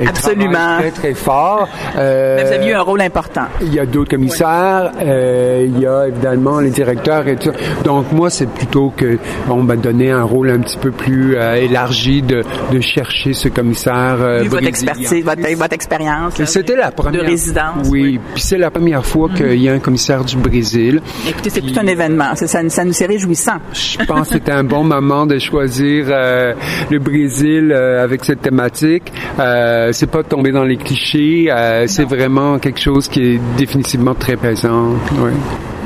Absolument. 0.07 0.79
Très 0.79 0.91
très 0.91 1.15
fort. 1.15 1.69
mais 1.97 2.45
vous 2.45 2.53
avez 2.53 2.67
eu 2.69 2.73
un 2.73 2.83
rôle 2.83 3.01
important. 3.01 3.47
Il 3.63 3.75
y 3.75 3.79
a 3.79 3.87
d'autres 3.87 4.11
commissaires, 4.11 4.93
euh, 5.01 5.67
il 5.67 5.81
y 5.81 5.87
a 5.87 6.09
évidemment 6.09 6.61
les 6.61 6.71
directeurs 6.71 7.27
et 7.29 7.37
tout. 7.37 7.51
Donc 7.85 8.13
moi, 8.13 8.31
c'est 8.31 8.49
plutôt 8.49 8.93
que 8.97 9.19
on 9.49 9.63
m'a 9.63 9.77
donné 9.77 10.11
un 10.11 10.23
rôle 10.23 10.51
un 10.51 10.61
petit 10.61 10.79
peu 10.79 10.91
plus 10.91 11.37
euh, 11.37 11.55
élargi 11.55 12.23
de, 12.23 12.43
de 12.73 12.81
chercher 12.81 13.33
ce 13.33 13.49
commissaire 13.49 14.17
euh, 14.21 14.45
Votre 14.49 14.67
expertise, 14.67 15.25
votre, 15.25 15.43
votre 15.57 15.75
expérience. 15.75 16.43
C'était 16.45 16.77
la 16.77 16.91
première. 16.91 17.23
De 17.23 17.27
résidence. 17.27 17.89
Oui, 17.91 18.21
puis 18.35 18.43
c'est 18.43 18.59
la 18.59 18.71
première 18.71 19.05
fois 19.05 19.29
mm-hmm. 19.29 19.49
qu'il 19.51 19.63
y 19.63 19.69
a 19.69 19.73
un 19.73 19.79
commissaire 19.79 20.25
du 20.25 20.37
Brésil. 20.37 21.03
Écoutez, 21.29 21.51
c'est 21.51 21.61
tout 21.61 21.79
un 21.79 21.87
événement. 21.87 22.35
Ça, 22.37 22.47
ça, 22.47 22.69
ça 22.69 22.85
nous 22.85 23.03
est 23.03 23.07
réjouissant. 23.07 23.59
Je 23.73 24.05
pense 24.05 24.29
que 24.29 24.35
c'était 24.35 24.53
un 24.53 24.65
bon 24.65 24.85
moment 24.91 25.27
de 25.27 25.39
choisir 25.39 26.07
euh, 26.09 26.55
le 26.91 26.99
Brésil 26.99 27.73
euh, 27.73 28.03
avec 28.05 28.25
cette 28.25 28.43
thématique. 28.43 29.13
Euh, 29.39 29.93
c'est 29.93 30.11
pas 30.11 30.23
tomber 30.23 30.53
dans 30.53 30.65
les 30.65 30.77
clichés. 30.77 31.49
c'est 31.87 32.05
vraiment 32.05 32.59
quelque 32.59 32.81
chose 32.81 33.09
qui 33.09 33.35
est 33.35 33.41
définitivement 33.57 34.15
très 34.15 34.37
présent. 34.37 34.95
Oui. 35.19 35.31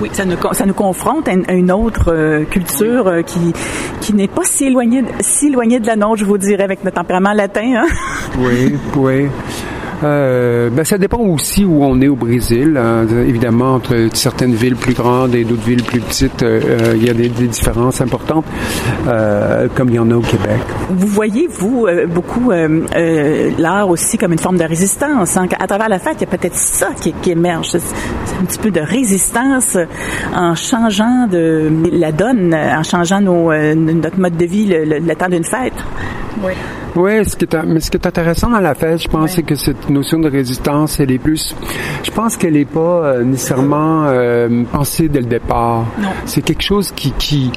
Oui, 0.01 0.11
ça 0.13 0.25
nous, 0.25 0.37
ça 0.53 0.67
nous 0.67 0.75
confronte 0.75 1.29
à 1.29 1.33
une, 1.33 1.71
autre 1.71 2.13
euh, 2.13 2.45
culture 2.45 3.07
euh, 3.07 3.23
qui, 3.23 3.53
qui 4.01 4.13
n'est 4.13 4.29
pas 4.29 4.43
si 4.43 4.65
éloignée, 4.65 5.05
si 5.21 5.47
éloignée 5.47 5.79
de 5.79 5.87
la 5.87 5.95
nôtre, 5.95 6.17
je 6.17 6.25
vous 6.25 6.37
dirais, 6.37 6.65
avec 6.65 6.83
notre 6.83 6.97
tempérament 6.97 7.33
latin. 7.33 7.85
Hein? 7.85 7.87
Oui, 8.39 8.75
oui. 8.97 9.29
Euh, 10.03 10.71
ben, 10.71 10.85
ça 10.85 10.99
dépend 10.99 11.19
aussi 11.19 11.65
où 11.65 11.85
on 11.85 12.01
est 12.01 12.09
au 12.09 12.17
Brésil. 12.17 12.77
Hein. 12.77 13.07
Évidemment, 13.27 13.75
entre 13.75 14.09
certaines 14.13 14.55
villes 14.55 14.77
plus 14.77 14.95
grandes 14.95 15.35
et 15.35 15.45
d'autres 15.45 15.65
villes 15.65 15.83
plus 15.83 16.01
petites, 16.01 16.43
euh, 16.43 16.61
euh, 16.65 16.93
il 16.97 17.05
y 17.07 17.11
a 17.11 17.15
des, 17.15 17.29
des 17.29 17.47
différences 17.47 18.01
importantes, 18.01 18.45
euh, 19.09 19.69
comme 19.75 19.91
il 19.91 19.97
y 19.97 19.99
en 19.99 20.11
a 20.11 20.15
au 20.15 20.21
Québec. 20.21 20.59
Vous 20.91 21.07
voyez, 21.07 21.49
vous, 21.51 21.87
euh, 21.87 22.07
beaucoup 22.07 22.51
euh, 22.51 23.51
l'art 23.59 23.89
aussi 23.89 24.19
comme 24.19 24.33
une 24.33 24.39
forme 24.39 24.59
de 24.59 24.65
résistance. 24.65 25.37
Hein? 25.37 25.47
À 25.59 25.67
travers 25.67 25.89
la 25.89 25.99
fête, 25.99 26.17
il 26.19 26.23
y 26.23 26.35
a 26.35 26.37
peut-être 26.37 26.57
ça 26.57 26.89
qui, 27.01 27.13
qui 27.13 27.31
émerge. 27.31 27.71
C'est 27.71 28.37
un 28.41 28.45
petit 28.45 28.59
peu 28.59 28.71
de 28.71 28.81
résistance 28.81 29.77
en 30.35 30.55
changeant 30.55 31.27
de 31.31 31.71
la 31.93 32.13
donne, 32.13 32.55
en 32.55 32.83
changeant 32.83 33.21
nos, 33.21 33.53
notre 33.75 34.19
mode 34.19 34.37
de 34.37 34.45
vie 34.45 34.67
le, 34.67 34.85
le, 34.85 34.99
le 34.99 35.15
temps 35.15 35.29
d'une 35.29 35.45
fête. 35.45 35.75
Oui. 36.43 36.53
Oui, 36.97 37.25
ce 37.29 37.35
qui 37.35 37.45
est, 37.45 37.63
mais 37.65 37.81
ce 37.81 37.91
qui 37.91 37.97
est 37.97 38.07
intéressant 38.07 38.51
dans 38.51 38.61
la 38.61 38.75
fête, 38.75 39.03
je 39.03 39.09
pense, 39.09 39.33
c'est 39.33 39.43
que 39.43 39.57
cette 39.57 39.91
notion 39.91 40.21
de 40.21 40.29
résistance, 40.29 41.01
elle 41.01 41.11
est 41.11 41.19
plus, 41.19 41.55
je 42.05 42.11
pense 42.13 42.37
qu'elle 42.37 42.53
n'est 42.53 42.65
pas 42.65 42.81
euh, 42.81 43.25
nécessairement 43.25 44.05
euh, 44.07 44.63
pensée 44.71 45.09
dès 45.09 45.21
le 45.21 45.27
départ. 45.27 45.87
C'est 46.25 46.43
quelque 46.43 46.63
chose 46.63 46.93
qui, 46.93 47.11
qui, 47.13 47.51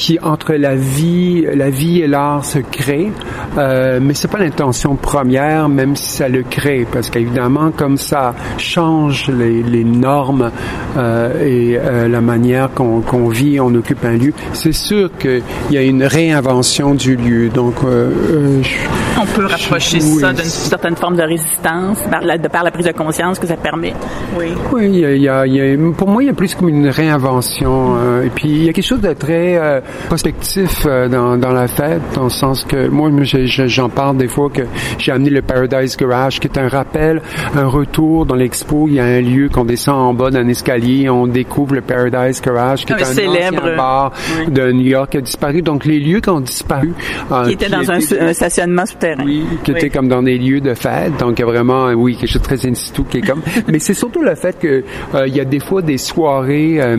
qui 0.00 0.18
entre 0.22 0.54
la 0.54 0.76
vie, 0.76 1.44
la 1.54 1.68
vie 1.68 2.00
et 2.00 2.06
l'art 2.06 2.42
se 2.42 2.58
crée, 2.58 3.12
euh, 3.58 4.00
mais 4.00 4.14
c'est 4.14 4.28
pas 4.28 4.38
l'intention 4.38 4.96
première, 4.96 5.68
même 5.68 5.94
si 5.94 6.12
ça 6.12 6.26
le 6.26 6.42
crée, 6.42 6.86
parce 6.90 7.10
qu'évidemment, 7.10 7.70
comme 7.70 7.98
ça 7.98 8.34
change 8.56 9.28
les, 9.28 9.62
les 9.62 9.84
normes 9.84 10.52
euh, 10.96 11.44
et 11.44 11.76
euh, 11.78 12.08
la 12.08 12.22
manière 12.22 12.70
qu'on 12.72 13.02
qu'on 13.02 13.28
vit, 13.28 13.60
on 13.60 13.74
occupe 13.74 14.02
un 14.06 14.16
lieu, 14.16 14.32
c'est 14.54 14.72
sûr 14.72 15.10
qu'il 15.18 15.42
y 15.70 15.76
a 15.76 15.82
une 15.82 16.04
réinvention 16.04 16.94
du 16.94 17.16
lieu. 17.16 17.50
Donc, 17.50 17.74
euh, 17.84 18.10
euh, 18.30 18.62
je, 18.62 18.76
on 19.20 19.26
peut 19.26 19.46
rapprocher 19.46 20.00
ça 20.00 20.32
d'une 20.32 20.44
certaine 20.44 20.96
forme 20.96 21.16
de 21.16 21.22
résistance 21.22 21.98
par 22.10 22.22
la, 22.22 22.38
de 22.38 22.48
par 22.48 22.64
la 22.64 22.70
prise 22.70 22.86
de 22.86 22.92
conscience 22.92 23.38
que 23.38 23.46
ça 23.46 23.56
permet. 23.56 23.94
Oui. 24.38 24.46
Oui, 24.72 24.86
il 24.86 24.98
y 24.98 25.04
a, 25.04 25.14
il 25.14 25.22
y 25.22 25.28
a, 25.28 25.46
il 25.46 25.54
y 25.54 25.60
a, 25.60 25.92
pour 25.96 26.08
moi, 26.08 26.22
il 26.22 26.26
y 26.26 26.30
a 26.30 26.34
plus 26.34 26.54
comme 26.54 26.68
une 26.68 26.88
réinvention. 26.88 27.96
Euh, 27.96 28.24
et 28.24 28.30
puis, 28.30 28.48
il 28.48 28.64
y 28.64 28.68
a 28.68 28.72
quelque 28.72 28.86
chose 28.86 29.00
de 29.00 29.12
très 29.12 29.56
euh, 29.58 29.80
prospectif 30.06 30.86
euh, 30.86 31.08
dans, 31.08 31.36
dans 31.36 31.52
la 31.52 31.68
fête, 31.68 32.00
dans 32.14 32.24
le 32.24 32.30
sens 32.30 32.64
que 32.64 32.88
moi, 32.88 33.10
j'en 33.24 33.88
parle 33.88 34.16
des 34.16 34.28
fois 34.28 34.48
que 34.50 34.62
j'ai 34.98 35.12
amené 35.12 35.30
le 35.30 35.42
Paradise 35.42 35.96
Garage, 35.96 36.40
qui 36.40 36.48
est 36.48 36.58
un 36.58 36.68
rappel, 36.68 37.20
un 37.54 37.66
retour 37.66 38.26
dans 38.26 38.34
l'expo. 38.34 38.86
Il 38.88 38.94
y 38.94 39.00
a 39.00 39.04
un 39.04 39.20
lieu 39.20 39.48
qu'on 39.48 39.64
descend 39.64 39.96
en 39.96 40.14
bas 40.14 40.30
d'un 40.30 40.48
escalier, 40.48 41.08
on 41.10 41.26
découvre 41.26 41.74
le 41.74 41.82
Paradise 41.82 42.40
Garage, 42.40 42.84
qui 42.84 42.92
est 42.92 43.02
un 43.02 43.04
célèbre 43.04 43.62
ancien 43.62 43.76
bar 43.76 44.12
oui. 44.38 44.52
de 44.52 44.72
New 44.72 44.86
York 44.86 45.10
qui 45.10 45.18
a 45.18 45.20
disparu. 45.20 45.62
Donc, 45.62 45.84
les 45.84 45.98
lieux 45.98 46.20
qui 46.20 46.30
ont 46.30 46.40
disparu. 46.40 46.92
qui 47.44 47.52
étaient 47.52 47.68
dans 47.68 47.90
un, 47.90 47.98
un, 47.98 48.32
stationnement 48.32 48.86
souterrain. 48.86 49.09
Oui, 49.24 49.44
qui 49.64 49.72
était 49.72 49.90
comme 49.90 50.08
dans 50.08 50.22
des 50.22 50.38
lieux 50.38 50.60
de 50.60 50.74
fête. 50.74 51.16
Donc, 51.18 51.38
il 51.38 51.40
y 51.40 51.44
a 51.44 51.46
vraiment, 51.46 51.88
oui, 51.92 52.16
quelque 52.16 52.30
chose 52.30 52.42
de 52.42 52.46
très 52.46 52.66
in 52.66 52.74
situ 52.74 53.02
qui 53.04 53.18
est 53.18 53.22
comme. 53.22 53.42
Mais 53.68 53.78
c'est 53.78 53.94
surtout 53.94 54.22
le 54.22 54.34
fait 54.34 54.58
que 54.58 54.84
euh, 55.14 55.26
il 55.26 55.34
y 55.34 55.40
a 55.40 55.44
des 55.44 55.60
fois 55.60 55.82
des 55.82 55.98
soirées 55.98 56.80
euh, 56.80 56.98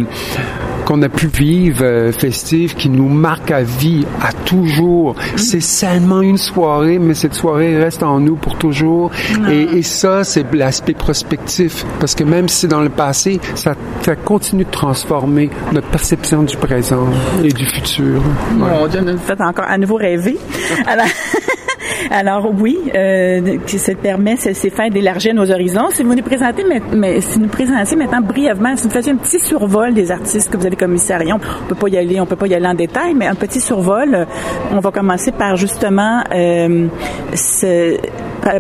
qu'on 0.86 1.02
a 1.02 1.10
pu 1.10 1.28
vivre 1.28 1.84
euh, 1.84 2.12
festives 2.12 2.76
qui 2.76 2.90
nous 2.90 3.08
marquent 3.08 3.52
à 3.52 3.64
vie, 3.64 4.06
à 4.22 4.32
toujours. 4.34 5.16
C'est 5.36 5.62
seulement 5.62 6.22
une 6.22 6.38
soirée, 6.38 7.00
mais 7.00 7.14
cette 7.14 7.34
soirée 7.34 7.78
reste 7.78 8.04
en 8.04 8.20
nous 8.20 8.36
pour 8.36 8.58
toujours. 8.58 9.12
Et, 9.50 9.62
et, 9.78 9.84
ça, 9.84 10.24
c'est 10.24 10.52
l'aspect 10.54 10.94
prospectif. 10.94 11.86
Parce 12.00 12.16
que 12.16 12.24
même 12.24 12.48
si 12.48 12.68
dans 12.68 12.82
le 12.82 12.90
passé, 12.90 13.40
ça, 13.56 13.76
ça, 14.02 14.16
continue 14.16 14.66
de 14.66 14.70
transformer 14.70 15.50
notre 15.72 15.88
perception 15.88 16.44
du 16.44 16.58
présent 16.58 17.08
et 17.44 17.50
du 17.50 17.66
futur. 17.66 18.22
Ouais. 18.58 18.70
Mon 18.70 18.88
Dieu, 18.88 19.02
nous 19.02 19.18
faites 19.18 19.42
encore 19.42 19.66
à 19.68 19.78
nouveau 19.78 19.96
rêver. 19.96 20.38
Alors, 20.88 21.06
Alors 22.10 22.52
oui, 22.58 22.78
euh, 22.96 23.58
ça 23.68 23.96
permet 23.96 24.36
ces 24.38 24.70
fêtes 24.70 24.94
d'élargir 24.94 25.34
nos 25.34 25.50
horizons. 25.52 25.90
Si 25.92 26.04
vous 26.04 26.16
nous 26.16 26.24
présentez, 26.24 26.64
mais, 26.94 27.22
si 27.22 27.40
nous 27.40 27.48
présentez 27.48 27.96
maintenant 27.96 28.22
brièvement, 28.22 28.76
si 28.76 28.88
vous 28.88 28.94
faisiez 28.94 29.12
un 29.14 29.18
petit 29.18 29.40
survol 29.40 29.94
des 29.94 30.12
artistes 30.12 30.50
que 30.50 30.58
vous 30.58 30.66
avez 30.66 30.76
commissariés, 30.76 31.34
on 31.34 31.40
peut 31.40 31.76
pas 31.76 31.88
y 31.90 31.98
aller, 31.98 32.20
on 32.20 32.26
peut 32.26 32.36
pas 32.36 32.48
y 32.48 32.56
aller 32.56 32.68
en 32.68 32.74
détail, 32.74 33.14
mais 33.14 33.28
un 33.28 33.36
petit 33.36 33.62
survol. 33.62 34.28
On 34.72 34.80
va 34.80 34.92
commencer 34.92 35.32
par 35.32 35.56
justement 35.56 36.24
euh, 36.34 36.88
ce 37.34 37.98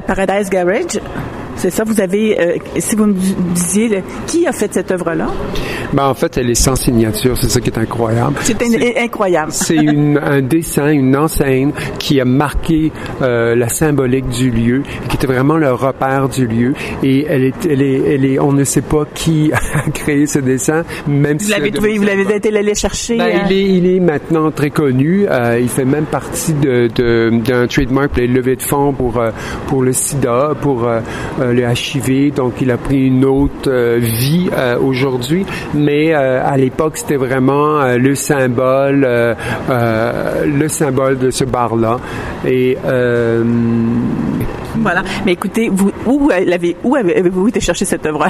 Paradise 0.05 0.49
Garage. 0.49 0.99
C'est 1.55 1.69
ça, 1.69 1.83
vous 1.83 2.01
avez, 2.01 2.39
euh, 2.39 2.55
si 2.79 2.95
vous 2.95 3.05
me 3.05 3.13
disiez, 3.13 4.03
qui 4.25 4.47
a 4.47 4.51
fait 4.51 4.73
cette 4.73 4.89
œuvre-là? 4.91 5.27
Ben, 5.93 6.05
en 6.05 6.13
fait, 6.13 6.37
elle 6.37 6.49
est 6.49 6.55
sans 6.55 6.75
signature, 6.75 7.37
c'est 7.37 7.49
ça 7.49 7.59
qui 7.59 7.69
est 7.69 7.77
incroyable. 7.77 8.35
C'est 8.41 8.61
incroyable. 8.97 9.51
C'est 9.51 9.77
un 9.77 10.41
dessin, 10.41 10.89
une 10.89 11.15
enseigne 11.17 11.71
qui 11.99 12.19
a 12.21 12.25
marqué 12.25 12.91
euh, 13.21 13.55
la 13.55 13.69
symbolique 13.69 14.29
du 14.29 14.51
lieu, 14.51 14.83
qui 15.09 15.17
était 15.17 15.27
vraiment 15.27 15.57
le 15.57 15.73
repère 15.73 16.29
du 16.29 16.47
lieu. 16.47 16.73
Et 17.03 17.25
elle 17.27 17.43
est, 17.43 17.65
elle 17.69 17.81
est, 17.81 18.13
elle 18.13 18.25
est, 18.25 18.39
on 18.39 18.53
ne 18.53 18.63
sait 18.63 18.81
pas 18.81 19.05
qui 19.13 19.51
a 19.73 19.89
créé 19.91 20.25
ce 20.27 20.39
dessin, 20.39 20.83
même 21.07 21.37
vous 21.37 21.45
si... 21.45 21.51
l'avez 21.51 21.71
trouvé, 21.71 21.97
vous 21.97 22.05
l'avez 22.05 22.35
été 22.35 22.55
allé 22.55 22.75
chercher? 22.75 23.17
Ben, 23.17 23.31
hein? 23.35 23.47
il, 23.49 23.53
est, 23.53 23.69
il 23.77 23.95
est 23.95 23.99
maintenant 23.99 24.51
très 24.51 24.69
connu. 24.69 25.25
Euh, 25.29 25.59
il 25.61 25.69
fait 25.69 25.85
même 25.85 26.05
partie 26.05 26.53
d'un 26.53 26.87
de, 26.87 27.31
de, 27.43 27.65
trademark 27.65 28.09
pour 28.09 28.21
les 28.21 28.27
levées 28.27 28.55
de 28.55 28.61
fonds 28.61 28.93
pour, 28.93 29.17
euh, 29.17 29.31
pour 29.67 29.83
le 29.83 29.93
sida, 29.93 30.53
pour 30.61 30.87
euh, 30.87 30.99
le 31.39 31.63
HIV, 31.63 32.33
donc 32.33 32.53
il 32.61 32.71
a 32.71 32.77
pris 32.77 33.07
une 33.07 33.25
autre 33.25 33.67
euh, 33.67 33.99
vie 34.01 34.49
euh, 34.53 34.77
aujourd'hui, 34.79 35.45
mais 35.81 36.13
euh, 36.13 36.41
à 36.45 36.57
l'époque 36.57 36.97
c'était 36.97 37.17
vraiment 37.17 37.81
le 37.97 38.15
symbole, 38.15 39.07
le 39.69 40.67
symbole 40.67 41.17
de 41.17 41.31
ce 41.31 41.43
bar-là. 41.43 41.97
Et 42.45 42.77
voilà. 44.75 45.03
Mais 45.25 45.33
écoutez, 45.33 45.69
vous, 45.69 45.91
où 46.05 46.31
avez-vous 46.31 47.47
été 47.47 47.59
chercher 47.59 47.85
cette 47.85 48.05
œuvre 48.05 48.27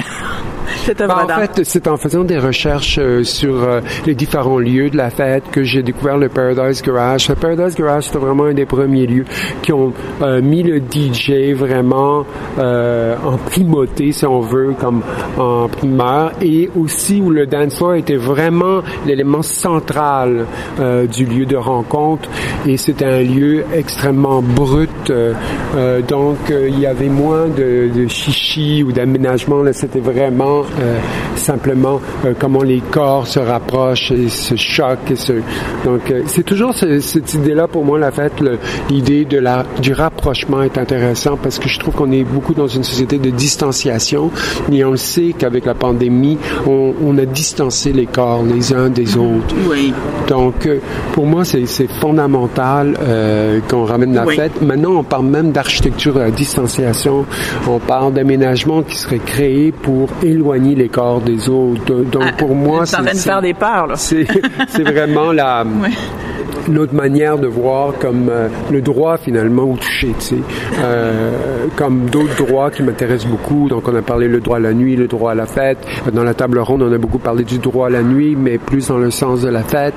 ben, 0.98 1.10
En 1.10 1.28
fait, 1.28 1.64
c'est 1.64 1.86
en 1.86 1.96
faisant 1.96 2.24
des 2.24 2.38
recherches 2.38 2.98
euh, 2.98 3.22
sur 3.24 3.62
euh, 3.62 3.80
les 4.06 4.14
différents 4.14 4.58
lieux 4.58 4.90
de 4.90 4.96
la 4.96 5.10
fête 5.10 5.44
que 5.50 5.62
j'ai 5.62 5.82
découvert 5.82 6.18
le 6.18 6.28
Paradise 6.28 6.82
Garage. 6.82 7.28
Le 7.28 7.34
Paradise 7.34 7.76
Garage, 7.76 8.04
c'était 8.04 8.18
vraiment 8.18 8.44
un 8.44 8.54
des 8.54 8.66
premiers 8.66 9.06
lieux 9.06 9.24
qui 9.62 9.72
ont 9.72 9.92
euh, 10.22 10.40
mis 10.42 10.62
le 10.62 10.78
DJ 10.78 11.52
vraiment 11.54 12.24
en 12.58 13.36
primauté, 13.46 14.12
si 14.12 14.26
on 14.26 14.40
veut, 14.40 14.74
comme 14.78 15.02
en 15.38 15.68
primeur, 15.68 16.32
et 16.40 16.70
aussi 16.76 17.20
où 17.20 17.30
le 17.30 17.46
dance 17.46 17.76
floor 17.76 17.94
était 17.94 18.16
vraiment 18.16 18.82
l'élément 19.06 19.42
central 19.42 20.46
du 20.78 21.24
lieu 21.24 21.46
de 21.46 21.56
rencontre. 21.56 22.28
Et 22.66 22.76
c'était 22.76 23.04
un 23.04 23.22
lieu 23.22 23.64
extrêmement 23.74 24.42
brut, 24.42 25.12
donc 26.08 26.38
il 26.50 26.78
y 26.78 26.86
avait 26.86 27.08
moins 27.08 27.46
de, 27.46 27.90
de 27.94 28.08
chichi 28.08 28.82
ou 28.82 28.92
d'aménagement. 28.92 29.62
Là, 29.62 29.72
c'était 29.72 30.00
vraiment 30.00 30.62
euh, 30.80 30.98
simplement 31.36 32.00
euh, 32.24 32.34
comment 32.38 32.62
les 32.62 32.80
corps 32.80 33.26
se 33.26 33.38
rapprochent 33.38 34.10
et 34.10 34.28
se 34.28 34.56
choquent. 34.56 35.10
Et 35.10 35.16
se... 35.16 35.32
Donc, 35.84 36.10
euh, 36.10 36.22
c'est 36.26 36.44
toujours 36.44 36.74
ce, 36.74 37.00
cette 37.00 37.34
idée-là 37.34 37.68
pour 37.68 37.84
moi, 37.84 37.98
la 37.98 38.10
fête, 38.10 38.34
l'idée 38.88 39.24
de 39.24 39.38
la 39.38 39.64
du 39.80 39.92
rapprochement 39.92 40.62
est 40.62 40.78
intéressant 40.78 41.36
parce 41.36 41.58
que 41.58 41.68
je 41.68 41.78
trouve 41.78 41.94
qu'on 41.94 42.12
est 42.12 42.24
beaucoup 42.24 42.54
dans 42.54 42.68
une 42.68 42.84
société 42.84 43.18
de 43.18 43.30
distanciation 43.30 44.30
et 44.70 44.84
on 44.84 44.92
le 44.92 44.96
sait 44.96 45.34
qu'avec 45.36 45.66
la 45.66 45.74
pandémie, 45.74 46.38
on, 46.66 46.94
on, 47.02 47.18
a 47.18 47.26
distancé 47.26 47.92
les 47.92 48.06
corps 48.06 48.42
les 48.42 48.72
uns 48.72 48.88
des 48.88 49.16
autres. 49.16 49.54
Oui. 49.68 49.92
Donc, 50.28 50.68
pour 51.12 51.26
moi, 51.26 51.44
c'est 51.44 51.66
fondamental 52.00 52.94
qu'on 53.68 53.84
ramène 53.84 54.14
la 54.14 54.24
oui. 54.24 54.36
fête. 54.36 54.62
Maintenant, 54.62 54.92
on 54.92 55.04
parle 55.04 55.26
même 55.26 55.52
d'architecture 55.52 56.16
à 56.18 56.30
distanciation. 56.30 57.26
On 57.68 57.78
parle 57.78 58.14
d'aménagement 58.14 58.82
qui 58.82 58.96
serait 58.96 59.18
créé 59.18 59.72
pour 59.72 60.08
éloigner 60.22 60.61
les 60.70 60.88
corps 60.88 61.20
des 61.20 61.48
autres. 61.48 61.94
Donc 62.04 62.24
ah, 62.26 62.32
pour 62.32 62.54
moi, 62.54 62.86
c'est 62.86 63.02
de 63.02 63.08
faire 63.08 63.42
des 63.42 63.54
peurs 63.54 63.86
là. 63.86 63.96
C'est 63.96 64.26
c'est 64.68 64.82
vraiment 64.82 65.32
la 65.32 65.64
ouais. 66.68 66.74
notre 66.74 66.94
manière 66.94 67.38
de 67.38 67.46
voir 67.46 67.94
comme 67.98 68.28
euh, 68.28 68.48
le 68.70 68.80
droit 68.80 69.16
finalement 69.16 69.64
au 69.64 69.76
toucher, 69.76 70.14
tu 70.18 70.24
sais, 70.24 70.36
euh, 70.80 71.66
comme 71.76 72.06
d'autres 72.06 72.36
droits 72.36 72.70
qui 72.70 72.82
m'intéressent 72.82 73.30
beaucoup. 73.30 73.68
Donc 73.68 73.88
on 73.88 73.94
a 73.94 74.02
parlé 74.02 74.28
le 74.28 74.40
droit 74.40 74.56
à 74.56 74.60
la 74.60 74.72
nuit, 74.72 74.96
le 74.96 75.06
droit 75.06 75.32
à 75.32 75.34
la 75.34 75.46
fête. 75.46 75.78
Dans 76.12 76.24
la 76.24 76.34
table 76.34 76.58
ronde, 76.58 76.82
on 76.82 76.92
a 76.92 76.98
beaucoup 76.98 77.18
parlé 77.18 77.44
du 77.44 77.58
droit 77.58 77.86
à 77.86 77.90
la 77.90 78.02
nuit, 78.02 78.36
mais 78.36 78.58
plus 78.58 78.88
dans 78.88 78.98
le 78.98 79.10
sens 79.10 79.42
de 79.42 79.48
la 79.48 79.62
fête. 79.62 79.94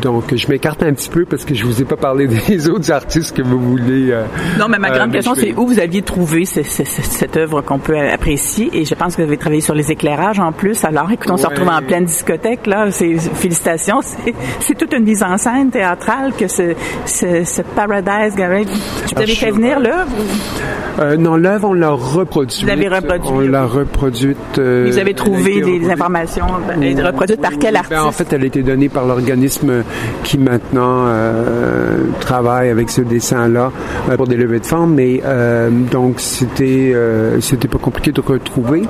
Donc 0.00 0.34
je 0.34 0.48
m'écarte 0.48 0.82
un 0.82 0.92
petit 0.92 1.08
peu 1.08 1.24
parce 1.24 1.44
que 1.44 1.54
je 1.54 1.64
vous 1.64 1.80
ai 1.80 1.84
pas 1.84 1.96
parlé 1.96 2.26
des 2.48 2.68
autres 2.68 2.90
artistes 2.92 3.36
que 3.36 3.42
vous 3.42 3.58
voulez. 3.58 4.10
Euh, 4.10 4.24
non, 4.58 4.68
mais 4.68 4.78
ma 4.78 4.90
grande 4.90 5.12
question 5.12 5.34
c'est 5.34 5.54
où 5.56 5.66
vous 5.66 5.80
aviez 5.80 6.02
trouvé 6.02 6.44
ce, 6.44 6.62
ce, 6.62 6.84
cette 6.84 7.36
œuvre 7.36 7.62
qu'on 7.62 7.78
peut 7.78 7.98
apprécier? 7.98 8.70
Et 8.72 8.84
je 8.84 8.94
pense 8.94 9.16
que 9.16 9.22
vous 9.22 9.28
avez 9.28 9.38
travaillé 9.38 9.60
sur 9.60 9.74
les 9.74 9.90
éclairages 9.90 10.40
en 10.40 10.52
plus. 10.52 10.84
Alors 10.84 11.10
écoute, 11.10 11.30
on 11.30 11.34
ouais. 11.34 11.40
se 11.40 11.46
retrouve 11.46 11.68
en 11.68 11.82
pleine 11.82 12.04
discothèque 12.04 12.66
là. 12.66 12.90
C'est 12.90 13.16
félicitations, 13.16 14.00
c'est 14.60 14.74
toute 14.76 14.92
une 14.92 15.04
mise 15.04 15.22
en 15.22 15.36
scène 15.38 15.70
que 16.36 16.48
ce, 16.48 16.74
ce, 17.04 17.44
ce 17.44 17.62
Paradise 17.62 18.34
Garage. 18.36 18.66
Vous 19.14 19.22
avez 19.22 19.34
fait 19.34 19.50
venir 19.50 19.80
l'œuvre? 19.80 20.10
Euh, 20.98 21.16
non, 21.16 21.36
l'œuvre, 21.36 21.68
on 21.68 21.72
l'a 21.74 21.90
reproduite. 21.90 22.62
Vous 22.62 22.68
l'avez 22.68 22.88
reproduite. 22.88 23.30
On 23.32 23.40
l'a 23.40 23.66
reproduite. 23.66 24.58
Euh, 24.58 24.86
vous 24.90 24.98
avez 24.98 25.14
trouvé 25.14 25.60
des, 25.60 25.90
informations 25.90 26.46
ben, 26.66 27.00
reproduites 27.00 27.40
par 27.40 27.52
quel 27.60 27.76
artiste? 27.76 27.92
Ben, 27.92 28.04
en 28.04 28.12
fait, 28.12 28.32
elle 28.32 28.42
a 28.42 28.46
été 28.46 28.62
donnée 28.62 28.88
par 28.88 29.04
l'organisme 29.04 29.84
qui 30.22 30.38
maintenant 30.38 31.04
euh, 31.06 31.98
travaille 32.20 32.70
avec 32.70 32.90
ce 32.90 33.02
dessin-là 33.02 33.72
euh, 34.08 34.16
pour 34.16 34.26
des 34.26 34.36
levées 34.36 34.60
de 34.60 34.66
fonds. 34.66 34.86
Mais 34.86 35.20
euh, 35.24 35.70
donc, 35.70 36.14
c'était 36.18 36.94
c'était 37.40 37.68
pas 37.68 37.78
compliqué 37.78 38.12
de 38.12 38.20
retrouver. 38.20 38.82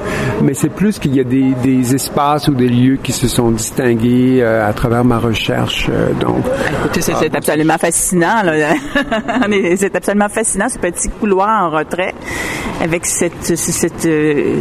Mais 0.43 0.55
c'est 0.55 0.69
plus 0.69 0.99
qu'il 0.99 1.15
y 1.15 1.21
a 1.21 1.25
des, 1.25 1.55
des, 1.63 1.95
espaces 1.95 2.49
ou 2.49 2.55
des 2.55 2.69
lieux 2.69 2.99
qui 3.03 3.13
se 3.13 3.29
sont 3.29 3.51
distingués 3.51 4.43
à 4.43 4.73
travers 4.73 5.05
ma 5.05 5.19
recherche. 5.19 5.89
donc, 6.21 6.45
écoutez, 6.87 7.03
c'est 7.03 7.13
ah, 7.15 7.37
absolument 7.37 7.79
fascinant. 7.79 8.43
c'est 9.77 9.95
absolument 9.95 10.29
fascinant 10.29 10.69
ce 10.69 10.79
petit 10.79 11.09
couloir 11.09 11.65
en 11.65 11.71
retrait 11.77 12.15
avec 12.81 13.07
cette, 13.07 13.57
cette, 13.57 14.09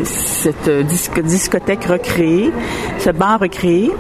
cette, 0.06 0.70
discothèque 1.26 1.86
recréée, 1.86 2.52
ce 3.00 3.10
bar 3.12 3.40
recréé. 3.40 3.92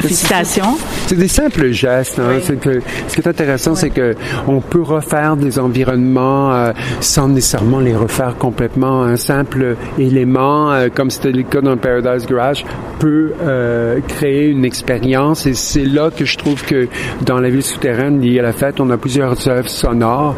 Félicitations. 0.00 0.76
C'est 1.06 1.18
des 1.18 1.28
simples 1.28 1.70
gestes. 1.70 2.18
Hein. 2.18 2.40
Que, 2.60 2.80
ce 3.08 3.14
qui 3.14 3.20
est 3.20 3.28
intéressant, 3.28 3.74
c'est 3.74 3.90
que 3.90 4.14
on 4.48 4.60
peut 4.60 4.82
refaire 4.82 5.36
des 5.36 5.58
environnements 5.58 6.52
euh, 6.52 6.72
sans 7.00 7.28
nécessairement 7.28 7.80
les 7.80 7.94
refaire 7.94 8.36
complètement. 8.36 9.02
Un 9.02 9.16
simple 9.16 9.76
élément, 9.98 10.72
euh, 10.72 10.88
comme 10.92 11.10
c'était 11.10 11.32
le 11.32 11.42
cas 11.42 11.60
dans 11.60 11.76
Paradise 11.76 12.26
Garage, 12.26 12.64
peut 12.98 13.32
euh, 13.42 14.00
créer 14.06 14.48
une 14.48 14.64
expérience. 14.64 15.46
Et 15.46 15.54
c'est 15.54 15.84
là 15.84 16.10
que 16.10 16.24
je 16.24 16.36
trouve 16.36 16.64
que 16.64 16.88
dans 17.22 17.38
la 17.38 17.50
ville 17.50 17.62
souterraine 17.62 18.20
liée 18.20 18.40
à 18.40 18.42
la 18.42 18.52
fête, 18.52 18.80
on 18.80 18.90
a 18.90 18.96
plusieurs 18.96 19.48
œuvres 19.48 19.68
sonores 19.68 20.36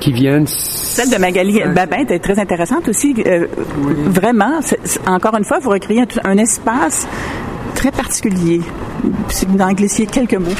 qui 0.00 0.12
viennent. 0.12 0.46
Celle 0.46 1.10
de 1.10 1.16
Magali 1.16 1.60
Babin 1.74 1.98
était 1.98 2.18
très 2.18 2.38
intéressante 2.38 2.88
aussi. 2.88 3.14
Vraiment, 4.06 4.60
encore 5.06 5.36
une 5.36 5.44
fois, 5.44 5.58
vous 5.60 5.70
recréez 5.70 6.02
un 6.24 6.38
espace 6.38 7.06
très 7.74 7.90
particulier. 7.90 8.60
Si 9.28 9.46
vous 9.46 9.58
en 9.58 9.72
glaissiez 9.72 10.06
quelques 10.06 10.34
mots. 10.34 10.50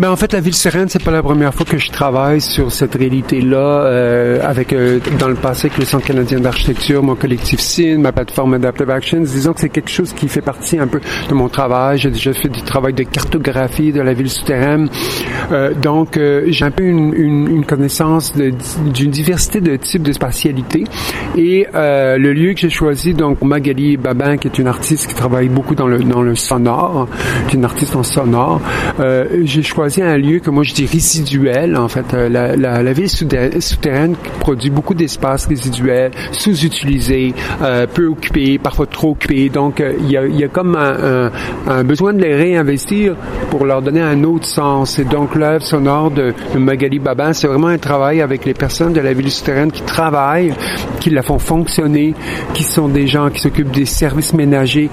Ben, 0.00 0.10
en 0.10 0.16
fait, 0.16 0.32
la 0.32 0.40
ville 0.40 0.54
sereine, 0.54 0.88
c'est 0.88 1.04
pas 1.04 1.10
la 1.10 1.22
première 1.22 1.52
fois 1.52 1.66
que 1.66 1.76
je 1.76 1.90
travaille 1.90 2.40
sur 2.40 2.72
cette 2.72 2.94
réalité-là, 2.94 3.84
euh, 3.84 4.40
avec 4.42 4.72
euh, 4.72 4.98
dans 5.18 5.28
le 5.28 5.34
passé 5.34 5.66
avec 5.66 5.76
le 5.76 5.84
Centre 5.84 6.06
canadien 6.06 6.40
d'architecture, 6.40 7.02
mon 7.02 7.16
collectif 7.16 7.60
SIN, 7.60 7.98
ma 7.98 8.10
plateforme 8.10 8.54
Adaptive 8.54 8.88
Actions. 8.88 9.20
Disons 9.20 9.52
que 9.52 9.60
c'est 9.60 9.68
quelque 9.68 9.90
chose 9.90 10.14
qui 10.14 10.26
fait 10.28 10.40
partie 10.40 10.78
un 10.78 10.86
peu 10.86 11.02
de 11.28 11.34
mon 11.34 11.50
travail. 11.50 11.98
J'ai 11.98 12.10
déjà 12.10 12.32
fait 12.32 12.48
du 12.48 12.62
travail 12.62 12.94
de 12.94 13.02
cartographie 13.02 13.92
de 13.92 14.00
la 14.00 14.14
ville 14.14 14.30
souterraine. 14.30 14.88
Euh, 15.52 15.74
donc, 15.74 16.16
euh, 16.16 16.44
j'ai 16.46 16.64
un 16.64 16.70
peu 16.70 16.84
une, 16.84 17.12
une, 17.12 17.56
une 17.56 17.66
connaissance 17.66 18.34
d'une 18.34 19.10
diversité 19.10 19.60
de 19.60 19.76
types 19.76 20.02
de 20.02 20.12
spatialité. 20.12 20.84
Et 21.36 21.66
euh, 21.74 22.16
le 22.16 22.32
lieu 22.32 22.54
que 22.54 22.60
j'ai 22.60 22.70
choisi, 22.70 23.12
donc 23.12 23.42
Magali 23.42 23.98
Babin, 23.98 24.38
qui 24.38 24.48
est 24.48 24.58
une 24.58 24.68
artiste 24.68 25.08
qui 25.08 25.14
travaille 25.14 25.50
beaucoup 25.50 25.74
dans 25.74 25.86
le 25.86 25.98
dans 25.98 26.22
le 26.22 26.36
sonore, 26.36 27.06
qui 27.48 27.56
est 27.56 27.58
une 27.58 27.66
artiste 27.66 27.94
en 27.96 28.02
sonore, 28.02 28.62
j'ai 29.44 29.62
choisi 29.62 29.89
un 29.98 30.16
lieu 30.16 30.38
que 30.38 30.50
moi 30.50 30.62
je 30.62 30.72
dis 30.72 30.86
résiduel. 30.86 31.76
En 31.76 31.88
fait, 31.88 32.14
euh, 32.14 32.28
la, 32.28 32.92
ville 32.92 33.08
souterraine 33.08 34.14
produit 34.38 34.70
beaucoup 34.70 34.94
d'espaces 34.94 35.46
résiduels, 35.46 36.12
sous-utilisés, 36.32 37.34
euh, 37.62 37.86
peu 37.92 38.06
occupés, 38.06 38.58
parfois 38.58 38.86
trop 38.86 39.10
occupés. 39.10 39.48
Donc, 39.48 39.80
euh, 39.80 39.92
il 40.00 40.10
y, 40.10 40.44
a, 40.44 40.48
comme 40.48 40.76
un, 40.76 41.84
besoin 41.84 42.12
de 42.12 42.22
les 42.22 42.34
réinvestir 42.34 43.16
pour 43.50 43.66
leur 43.66 43.82
donner 43.82 44.00
un 44.00 44.22
autre 44.24 44.46
sens. 44.46 44.98
Et 44.98 45.04
donc, 45.04 45.34
l'œuvre 45.34 45.64
sonore 45.64 46.10
de, 46.10 46.32
Magali 46.56 46.98
Babin, 46.98 47.32
c'est 47.32 47.48
vraiment 47.48 47.68
un 47.68 47.78
travail 47.78 48.20
avec 48.20 48.44
les 48.44 48.54
personnes 48.54 48.92
de 48.92 49.00
la 49.00 49.12
ville 49.12 49.30
souterraine 49.30 49.72
qui 49.72 49.82
travaillent, 49.82 50.54
qui 51.00 51.10
la 51.10 51.22
font 51.22 51.38
fonctionner, 51.38 52.14
qui 52.54 52.62
sont 52.62 52.88
des 52.88 53.06
gens 53.06 53.30
qui 53.30 53.40
s'occupent 53.40 53.70
des 53.70 53.86
services 53.86 54.34
ménagers, 54.34 54.90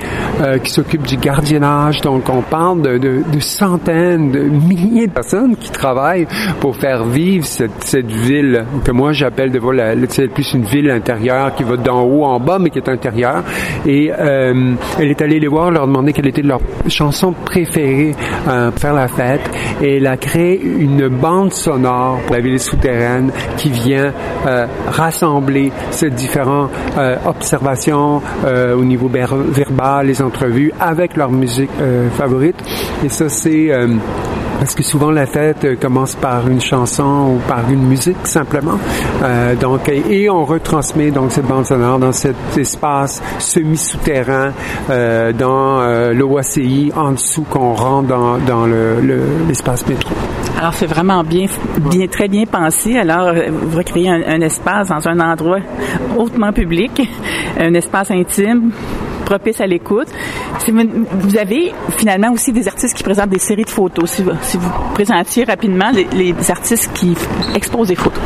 qui 0.64 0.72
s'occupent 0.72 1.08
du 1.08 1.18
gardiennage. 1.18 2.02
Donc, 2.02 2.30
on 2.30 2.42
parle 2.42 2.82
de, 2.82 2.98
de 2.98 3.40
centaines, 3.40 4.32
de 4.32 4.40
milliers 4.40 4.87
milliers 4.88 5.08
de 5.08 5.12
personnes 5.12 5.56
qui 5.56 5.72
travaillent 5.72 6.28
pour 6.60 6.76
faire 6.76 7.04
vivre 7.06 7.46
cette, 7.46 7.84
cette 7.84 8.12
ville 8.12 8.66
que 8.84 8.92
moi 8.92 9.12
j'appelle 9.12 9.52
de 9.52 9.60
la, 9.72 9.94
c'est 10.10 10.28
plus 10.28 10.54
une 10.54 10.64
ville 10.64 10.90
intérieure 10.90 11.54
qui 11.56 11.64
va 11.64 11.78
d'en 11.78 12.04
haut 12.04 12.24
en 12.24 12.40
bas 12.40 12.58
mais 12.60 12.70
qui 12.70 12.80
est 12.80 12.90
intérieure. 12.90 13.44
Et 13.86 14.12
euh, 14.12 14.74
elle 15.00 15.10
est 15.10 15.22
allée 15.22 15.40
les 15.40 15.48
voir, 15.48 15.72
leur 15.72 15.88
demander 15.88 16.14
quelle 16.14 16.28
était 16.28 16.42
leur 16.42 16.62
chanson 16.88 17.34
préférée 17.34 18.16
euh, 18.48 18.72
pour 18.72 18.80
faire 18.80 18.94
la 18.94 19.08
fête. 19.08 19.42
Et 19.82 19.98
elle 19.98 20.08
a 20.08 20.18
créé 20.18 20.62
une 20.62 21.08
bande 21.08 21.54
sonore 21.54 22.20
pour 22.26 22.36
la 22.36 22.42
ville 22.42 22.60
souterraine 22.60 23.32
qui 23.58 23.70
vient 23.70 24.12
euh, 24.46 24.66
rassembler 24.90 25.72
ces 25.92 26.10
différentes 26.10 26.72
euh, 26.98 27.16
observations 27.26 28.22
euh, 28.46 28.76
au 28.76 28.84
niveau 28.84 29.10
verbal, 29.10 30.08
les 30.08 30.22
entrevues 30.22 30.72
avec 30.80 31.16
leur 31.18 31.32
musique 31.32 31.70
euh, 31.82 32.10
favorite. 32.12 32.56
Et 33.04 33.10
ça 33.10 33.30
c'est 33.30 33.72
parce 34.60 34.76
que 34.76 34.84
souvent 34.84 35.12
la 35.12 35.26
fête 35.26 35.66
euh, 35.66 35.76
commence 35.76 36.16
par 36.16 36.48
une 36.48 36.62
chanson 36.62 37.36
ou 37.36 37.40
par 37.48 37.70
une 37.70 37.84
musique 37.84 38.26
simplement. 38.26 38.78
Euh, 39.24 39.56
donc 39.56 39.90
et 39.90 40.30
on 40.30 40.46
retransmet 40.46 41.12
donc 41.12 41.32
cette 41.32 41.46
bande 41.46 41.66
sonore 41.66 42.00
dans 42.00 42.12
cet 42.12 42.36
espace 42.58 43.22
semi-souterrain 43.40 44.52
euh, 44.90 45.34
dans 45.34 45.80
euh, 45.80 46.14
l'OACI 46.14 46.92
en 46.96 47.12
dessous 47.12 47.46
qu'on 47.50 47.74
rentre 47.74 48.08
dans, 48.08 48.38
dans 48.40 48.66
l'espace 48.66 49.86
le, 49.88 49.94
métro. 49.94 50.16
Alors 50.60 50.74
c'est 50.74 50.88
vraiment 50.88 51.24
bien, 51.24 51.46
bien, 51.92 52.08
très 52.08 52.28
bien 52.28 52.46
pensé. 52.46 52.98
Alors 52.98 53.34
vous 53.34 53.78
recréez 53.78 54.10
un, 54.10 54.22
un 54.28 54.42
espace 54.42 54.90
dans 54.90 55.08
un 55.08 55.20
endroit 55.20 55.60
hautement 56.18 56.52
public, 56.52 57.02
un 57.60 57.74
espace 57.74 58.12
intime 58.12 58.72
propice 59.28 59.60
à 59.60 59.68
l'écoute. 59.68 60.08
Vous 61.12 61.38
avez 61.38 61.74
finalement 61.98 62.32
aussi 62.32 62.54
des 62.54 62.68
artistes 62.68 62.96
qui 62.96 63.04
présentent 63.04 63.30
des 63.30 63.40
séries 63.40 63.66
de 63.66 63.70
photos. 63.70 64.10
Si 64.10 64.58
vous, 64.58 64.70
présentiez 64.94 65.44
rapidement 65.44 65.92
les, 65.92 66.08
les 66.14 66.34
artistes 66.50 66.90
qui 66.94 67.14
exposent 67.54 67.90
des 67.90 67.96
photos. 67.96 68.24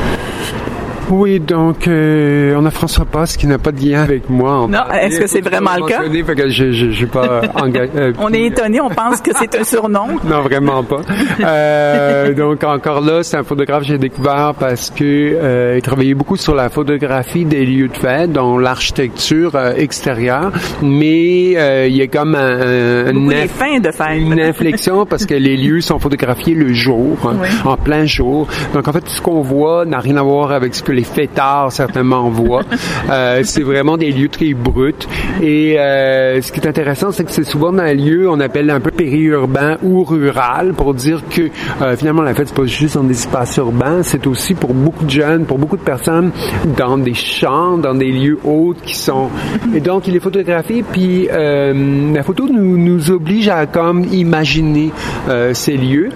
Oui, 1.11 1.41
donc 1.41 1.89
euh, 1.89 2.55
on 2.57 2.65
a 2.65 2.71
François 2.71 3.03
Passe 3.03 3.35
qui 3.35 3.45
n'a 3.45 3.57
pas 3.57 3.73
de 3.73 3.81
lien 3.85 4.01
avec 4.01 4.29
moi. 4.29 4.65
Non, 4.69 4.89
est-ce 4.93 5.19
que 5.19 5.27
c'est 5.27 5.41
vraiment 5.41 5.75
le 5.75 5.85
cas? 5.85 6.03
Que 6.33 6.49
je, 6.49 6.71
je, 6.71 6.91
je 6.91 7.05
pas 7.05 7.41
euh, 7.95 8.13
on 8.17 8.31
est 8.31 8.45
étonné, 8.45 8.79
on 8.79 8.89
pense 8.89 9.19
que 9.19 9.31
c'est 9.37 9.53
un 9.59 9.63
surnom. 9.65 10.07
non, 10.23 10.41
vraiment 10.41 10.83
pas. 10.83 11.01
Euh, 11.41 12.33
donc 12.33 12.63
encore 12.63 13.01
là, 13.01 13.23
c'est 13.23 13.35
un 13.35 13.43
photographe 13.43 13.81
que 13.81 13.87
j'ai 13.87 13.97
découvert 13.97 14.53
parce 14.57 14.89
que 14.89 15.03
euh, 15.03 15.75
il 15.77 15.81
travaillait 15.81 16.13
beaucoup 16.13 16.37
sur 16.37 16.55
la 16.55 16.69
photographie 16.69 17.43
des 17.43 17.65
lieux 17.65 17.89
de 17.89 17.97
fête, 17.97 18.31
dont 18.31 18.57
l'architecture 18.57 19.55
euh, 19.55 19.73
extérieure, 19.75 20.53
mais 20.81 21.87
il 21.89 21.95
y 21.95 22.01
a 22.01 22.07
comme 22.07 22.35
un, 22.35 23.07
un 23.07 23.11
une, 23.11 23.27
de 23.27 23.91
fête. 23.91 24.17
une 24.17 24.39
inflexion 24.39 25.05
parce 25.05 25.25
que 25.25 25.33
les 25.33 25.57
lieux 25.57 25.81
sont 25.81 25.99
photographiés 25.99 26.55
le 26.55 26.71
jour, 26.73 27.17
en 27.65 27.75
plein 27.75 28.05
jour. 28.05 28.47
Donc 28.73 28.87
en 28.87 28.93
fait, 28.93 29.07
ce 29.07 29.21
qu'on 29.21 29.41
voit 29.41 29.83
n'a 29.85 29.99
rien 29.99 30.15
à 30.15 30.23
voir 30.23 30.51
avec 30.51 30.73
ce 30.73 30.83
que 30.83 30.91
les 30.91 31.00
les 31.01 31.03
fêtards 31.03 31.71
certainement 31.71 32.29
voient. 32.29 32.63
euh, 33.09 33.41
c'est 33.43 33.63
vraiment 33.63 33.97
des 33.97 34.11
lieux 34.11 34.29
très 34.29 34.53
bruts. 34.53 34.93
Et 35.41 35.79
euh, 35.79 36.41
ce 36.41 36.51
qui 36.51 36.59
est 36.59 36.67
intéressant, 36.67 37.11
c'est 37.11 37.23
que 37.23 37.31
c'est 37.31 37.43
souvent 37.43 37.77
un 37.77 37.93
lieu 37.93 38.29
on 38.29 38.39
appelle 38.39 38.69
un 38.69 38.79
peu 38.79 38.91
périurbain 38.91 39.77
ou 39.81 40.03
rural 40.03 40.73
pour 40.73 40.93
dire 40.93 41.23
que 41.29 41.43
euh, 41.81 41.95
finalement 41.95 42.21
la 42.21 42.33
fête 42.33 42.49
c'est 42.49 42.55
pas 42.55 42.65
juste 42.65 42.95
dans 42.95 43.03
des 43.03 43.13
espaces 43.13 43.57
urbains, 43.57 44.03
c'est 44.03 44.27
aussi 44.27 44.53
pour 44.53 44.73
beaucoup 44.73 45.05
de 45.05 45.09
jeunes, 45.09 45.45
pour 45.45 45.57
beaucoup 45.57 45.77
de 45.77 45.81
personnes 45.81 46.31
dans 46.77 46.97
des 46.97 47.13
champs, 47.13 47.77
dans 47.77 47.95
des 47.95 48.11
lieux 48.11 48.39
hauts 48.43 48.75
qui 48.85 48.95
sont. 48.95 49.29
Et 49.73 49.79
donc 49.79 50.07
il 50.07 50.15
est 50.15 50.19
photographié, 50.19 50.83
puis 50.83 51.27
euh, 51.31 52.13
la 52.13 52.23
photo 52.23 52.47
nous, 52.47 52.77
nous 52.77 53.09
oblige 53.09 53.47
à 53.47 53.65
comme 53.65 54.05
imaginer 54.11 54.91
euh, 55.29 55.53
ces 55.53 55.77
lieux. 55.77 56.09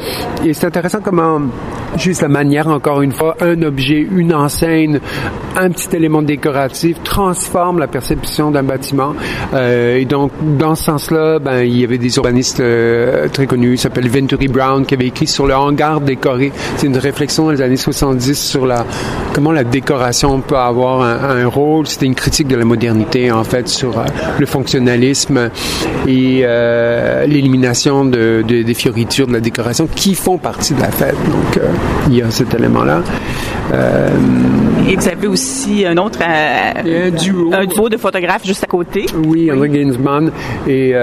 Et 0.46 0.54
c'est 0.54 0.68
intéressant 0.68 1.00
comment 1.04 1.42
juste 1.98 2.22
la 2.22 2.28
manière, 2.28 2.68
encore 2.68 3.02
une 3.02 3.12
fois, 3.12 3.36
un 3.42 3.62
objet, 3.64 4.06
une 4.12 4.34
enseigne, 4.34 4.65
un 4.66 5.70
petit 5.70 5.96
élément 5.96 6.22
décoratif 6.22 7.02
transforme 7.04 7.80
la 7.80 7.88
perception 7.88 8.52
d'un 8.52 8.64
bâtiment. 8.64 9.14
Euh, 9.54 9.98
et 9.98 10.06
donc, 10.06 10.32
dans 10.58 10.76
ce 10.76 10.86
sens-là, 10.86 11.40
ben, 11.40 11.62
il 11.62 11.80
y 11.80 11.84
avait 11.84 11.98
des 11.98 12.16
urbanistes 12.18 12.60
euh, 12.60 13.28
très 13.30 13.48
connus, 13.48 13.74
il 13.74 13.78
s'appelle 13.78 14.10
Venturi 14.10 14.48
Brown, 14.48 14.86
qui 14.86 14.94
avait 14.94 15.08
écrit 15.08 15.28
sur 15.28 15.48
le 15.48 15.56
hangar 15.56 16.02
décoré. 16.02 16.52
C'est 16.78 16.88
une 16.88 16.98
réflexion 16.98 17.50
les 17.50 17.62
années 17.62 17.78
70 17.78 18.36
sur 18.38 18.66
la 18.66 18.86
comment 19.34 19.52
la 19.52 19.64
décoration 19.64 20.40
peut 20.42 20.58
avoir 20.58 21.02
un, 21.02 21.46
rôle. 21.48 21.88
C'était 21.88 22.06
une 22.06 22.16
critique 22.16 22.48
de 22.48 22.56
la 22.56 22.66
modernité, 22.66 23.32
en 23.32 23.44
fait, 23.44 23.68
sur 23.68 23.98
euh, 23.98 24.06
le 24.40 24.46
fonctionnalisme 24.46 25.50
et 26.08 26.46
l'élimination 27.28 28.06
de, 28.06 28.44
de, 28.48 28.64
des 28.64 28.74
fioritures 28.74 29.28
de 29.28 29.34
la 29.34 29.40
décoration 29.40 29.88
qui 29.94 30.16
font 30.16 30.38
partie 30.38 30.74
de 30.74 30.82
la 30.82 30.92
fête. 30.92 31.16
Donc, 31.30 31.60
il 32.08 32.16
y 32.16 32.22
a 32.22 32.32
cet 32.32 32.54
élément-là. 32.54 33.02
Euh, 33.74 34.10
Et 34.88 34.96
vous 34.96 35.08
avez 35.08 35.28
aussi 35.28 35.86
un 35.86 35.98
autre 35.98 36.20
un 36.22 37.10
duo. 37.10 37.50
un 37.54 37.66
duo 37.66 37.90
de 37.90 37.98
photographes 37.98 38.46
juste 38.46 38.64
à 38.64 38.68
côté. 38.68 39.06
Oui, 39.26 39.52
André 39.52 39.72
Ginsman 39.74 40.32
et 40.68 40.94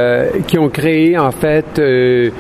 qui 0.47 0.59
ont 0.59 0.69
créé 0.69 1.19
en 1.19 1.31
fait 1.33 1.79
eux 1.79 2.33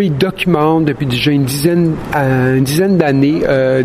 ils 0.00 0.16
documentent 0.16 0.84
depuis 0.86 1.06
déjà 1.06 1.30
une 1.32 1.44
dizaine 1.44 1.94
une 2.16 2.64
dizaine 2.64 2.96
d'années 2.96 3.42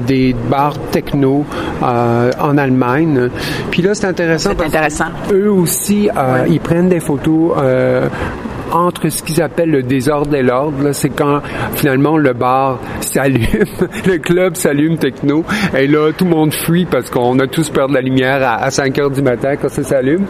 des 0.08 0.34
bars 0.50 0.78
techno 0.92 1.46
en 1.82 2.58
Allemagne. 2.58 3.30
Puis 3.72 3.82
là 3.82 3.94
c'est 3.94 4.08
intéressant. 4.08 4.52
C'est 4.58 4.66
intéressant. 4.66 5.06
Eux 5.34 5.52
aussi 5.52 6.08
ils 6.50 6.60
prennent 6.62 6.90
des 6.90 7.00
photos 7.02 7.52
entre 8.72 9.10
ce 9.10 9.24
qu'ils 9.24 9.42
appellent 9.42 9.72
le 9.72 9.84
désordre 9.84 10.36
et 10.36 10.44
l'ordre. 10.44 10.92
C'est 10.94 11.10
quand 11.10 11.42
finalement 11.76 12.18
le 12.18 12.34
bar 12.34 12.80
s'allume, 13.02 13.48
le 14.06 14.18
club 14.18 14.56
s'allume 14.56 14.98
techno, 14.98 15.44
et 15.78 15.88
là 15.88 16.12
tout 16.12 16.26
le 16.26 16.32
monde 16.32 16.54
fuit 16.54 16.86
parce 16.86 17.10
qu'on 17.10 17.40
a 17.40 17.48
tous 17.48 17.70
peur 17.70 17.88
de 17.88 17.94
la 17.94 18.02
lumière 18.02 18.42
à, 18.44 18.70
5 18.70 18.98
heures 19.00 19.12
du 19.12 19.22
matin 19.22 19.56
quand 19.56 19.70
ça 19.70 19.84
s'allume. 19.84 20.26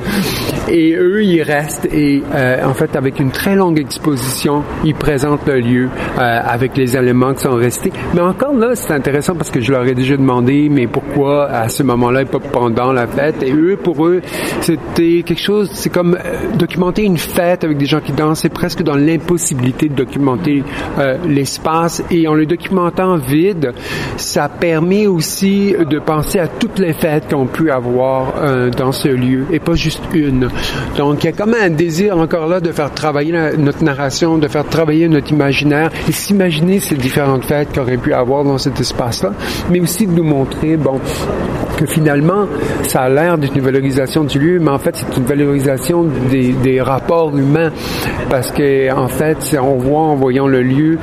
Et 0.71 0.93
eux, 0.93 1.23
ils 1.23 1.41
restent 1.41 1.88
et 1.91 2.23
euh, 2.34 2.65
en 2.65 2.73
fait 2.73 2.95
avec 2.95 3.19
une 3.19 3.32
très 3.32 3.55
longue 3.55 3.79
exposition, 3.79 4.63
ils 4.84 4.95
présentent 4.95 5.47
le 5.47 5.60
lieu 5.60 5.89
euh, 6.17 6.41
avec 6.45 6.77
les 6.77 6.95
éléments 6.95 7.34
qui 7.34 7.41
sont 7.41 7.55
restés. 7.55 7.91
Mais 8.13 8.21
encore 8.21 8.53
là, 8.53 8.75
c'est 8.75 8.93
intéressant 8.93 9.36
parce 9.36 9.51
que 9.51 9.62
je 9.62 9.71
leur 9.71 9.86
ai 9.86 9.95
déjà 9.95 10.17
demandé, 10.17 10.69
mais 10.69 10.88
pourquoi 10.88 11.49
à 11.49 11.69
ce 11.69 11.84
moment-là 11.84 12.21
et 12.21 12.25
pas 12.25 12.39
pendant 12.39 12.91
la 12.91 13.08
fête? 13.08 13.43
Et 13.43 13.51
eux, 13.51 13.77
pour 13.82 14.05
eux, 14.05 14.21
c'était 14.62 15.23
quelque 15.23 15.41
chose, 15.41 15.69
c'est 15.73 15.89
comme 15.89 16.15
euh, 16.15 16.58
documenter 16.58 17.03
une 17.03 17.17
fête 17.17 17.63
avec 17.63 17.77
des 17.77 17.86
gens 17.86 17.99
qui 17.99 18.12
dansent 18.12 18.39
c'est 18.39 18.49
presque 18.49 18.84
dans 18.84 18.95
l'impossibilité 18.95 19.89
de 19.89 19.95
documenter 19.95 20.63
euh, 20.97 21.17
l'espace 21.27 22.01
et 22.10 22.27
en 22.27 22.34
le 22.34 22.45
documentant 22.45 23.17
vide, 23.17 23.73
ça 24.15 24.47
permet 24.47 25.08
aussi 25.08 25.75
de 25.77 25.99
penser 25.99 26.39
à 26.39 26.47
toutes 26.47 26.79
les 26.79 26.93
fêtes 26.93 27.29
qu'on 27.29 27.47
peut 27.47 27.71
avoir 27.71 28.36
euh, 28.38 28.69
dans 28.69 28.91
ce 28.91 29.10
lieu 29.10 29.45
et 29.51 29.60
pas 29.60 29.75
juste 29.75 30.03
une. 30.13 30.49
Donc 30.98 31.24
il 31.24 31.28
y 31.28 31.30
a 31.30 31.34
comme 31.34 31.54
un 31.54 31.69
désir 31.69 32.17
encore 32.17 32.48
là 32.48 32.60
de 32.60 32.72
faire 32.72 32.93
travailler 32.93 33.34
notre 33.58 33.84
narration, 33.84 34.38
de 34.38 34.48
faire 34.48 34.65
travailler 34.65 35.08
notre 35.08 35.32
imaginaire 35.32 35.91
et 36.08 36.12
s'imaginer 36.12 36.80
ces 36.80 36.95
différentes 36.95 37.45
fêtes 37.45 37.74
qu'on 37.74 37.82
aurait 37.82 37.98
pu 37.98 38.13
avoir 38.13 38.43
dans 38.43 38.58
cet 38.58 38.80
espace-là, 38.80 39.34
mais 39.69 39.80
aussi 39.80 40.08
de 40.08 40.13
nous 40.13 40.24
montrer, 40.24 40.78
bon, 40.78 41.00
que 41.78 41.86
finalement, 41.86 42.48
ça 42.84 43.02
a 43.02 43.10
l'air 43.10 43.38
d'être 43.38 43.56
une 43.56 43.62
valorisation 43.62 44.24
du 44.24 44.39
lieu, 44.39 44.60
mais 44.60 44.72
en 44.72 44.80
fait, 44.80 44.95
c'est 44.95 45.17
une 45.17 45.26
valorisation 45.26 46.04
des, 46.30 46.52
des 46.52 46.82
rapports 46.82 47.36
humains 47.38 47.72
parce 48.30 48.52
que 48.52 48.91
en 48.93 49.08
fait, 49.08 49.58
on 49.62 49.78
voit 49.78 50.02
en 50.02 50.15
voyant 50.15 50.48
le 50.48 50.62
lieu 50.62 50.98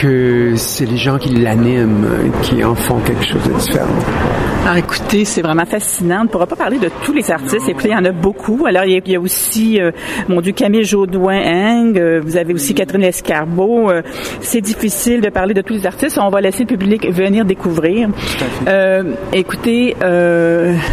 que 0.00 0.52
c'est 0.56 0.86
les 0.86 0.96
gens 0.96 1.18
qui 1.18 1.30
l'animent 1.30 2.06
qui 2.42 2.62
en 2.64 2.74
font 2.74 2.98
quelque 3.00 3.24
chose 3.24 3.42
de 3.42 3.52
différent. 3.58 4.49
Alors 4.62 4.76
écoutez, 4.76 5.24
c'est 5.24 5.40
vraiment 5.40 5.64
fascinant. 5.64 6.18
On 6.20 6.24
ne 6.24 6.28
pourra 6.28 6.46
pas 6.46 6.54
parler 6.54 6.78
de 6.78 6.90
tous 7.02 7.14
les 7.14 7.30
artistes. 7.30 7.68
Et 7.68 7.74
puis 7.74 7.88
il 7.88 7.92
y 7.92 7.96
en 7.96 8.04
a 8.04 8.12
beaucoup. 8.12 8.66
Alors 8.66 8.84
il 8.84 9.02
y 9.06 9.16
a, 9.16 9.20
aussi, 9.20 9.80
euh, 9.80 9.90
mon 10.28 10.42
Dieu, 10.42 10.52
Camille 10.52 10.84
Jaudoin-Heng. 10.84 11.96
Euh, 11.96 12.20
vous 12.22 12.36
avez 12.36 12.52
aussi 12.52 12.74
Catherine 12.74 13.02
Escarbeau. 13.02 13.90
Euh, 13.90 14.02
c'est 14.40 14.60
difficile 14.60 15.22
de 15.22 15.30
parler 15.30 15.54
de 15.54 15.62
tous 15.62 15.72
les 15.72 15.86
artistes. 15.86 16.18
On 16.22 16.28
va 16.28 16.42
laisser 16.42 16.60
le 16.60 16.66
public 16.66 17.10
venir 17.10 17.46
découvrir. 17.46 18.10
écoutez, 19.32 19.96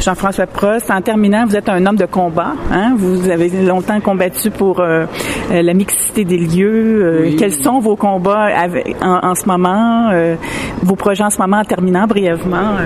Jean-François 0.01 0.47
Prost, 0.47 0.89
en 0.89 1.01
terminant, 1.01 1.45
vous 1.45 1.55
êtes 1.57 1.67
un 1.67 1.85
homme 1.85 1.97
de 1.97 2.05
combat. 2.05 2.53
Hein? 2.71 2.95
Vous 2.97 3.29
avez 3.29 3.49
longtemps 3.49 3.99
combattu 3.99 4.49
pour 4.49 4.81
la 4.81 5.73
mixité 5.73 6.23
des 6.23 6.37
lieux. 6.37 7.35
Quels 7.37 7.53
sont 7.53 7.79
vos 7.79 7.97
combats 7.97 8.47
en, 9.01 9.35
ce 9.35 9.45
moment, 9.45 10.11
vos 10.81 10.95
projets 10.95 11.23
en 11.23 11.29
ce 11.29 11.39
moment, 11.39 11.57
en 11.57 11.65
terminant 11.65 12.07
brièvement? 12.07 12.77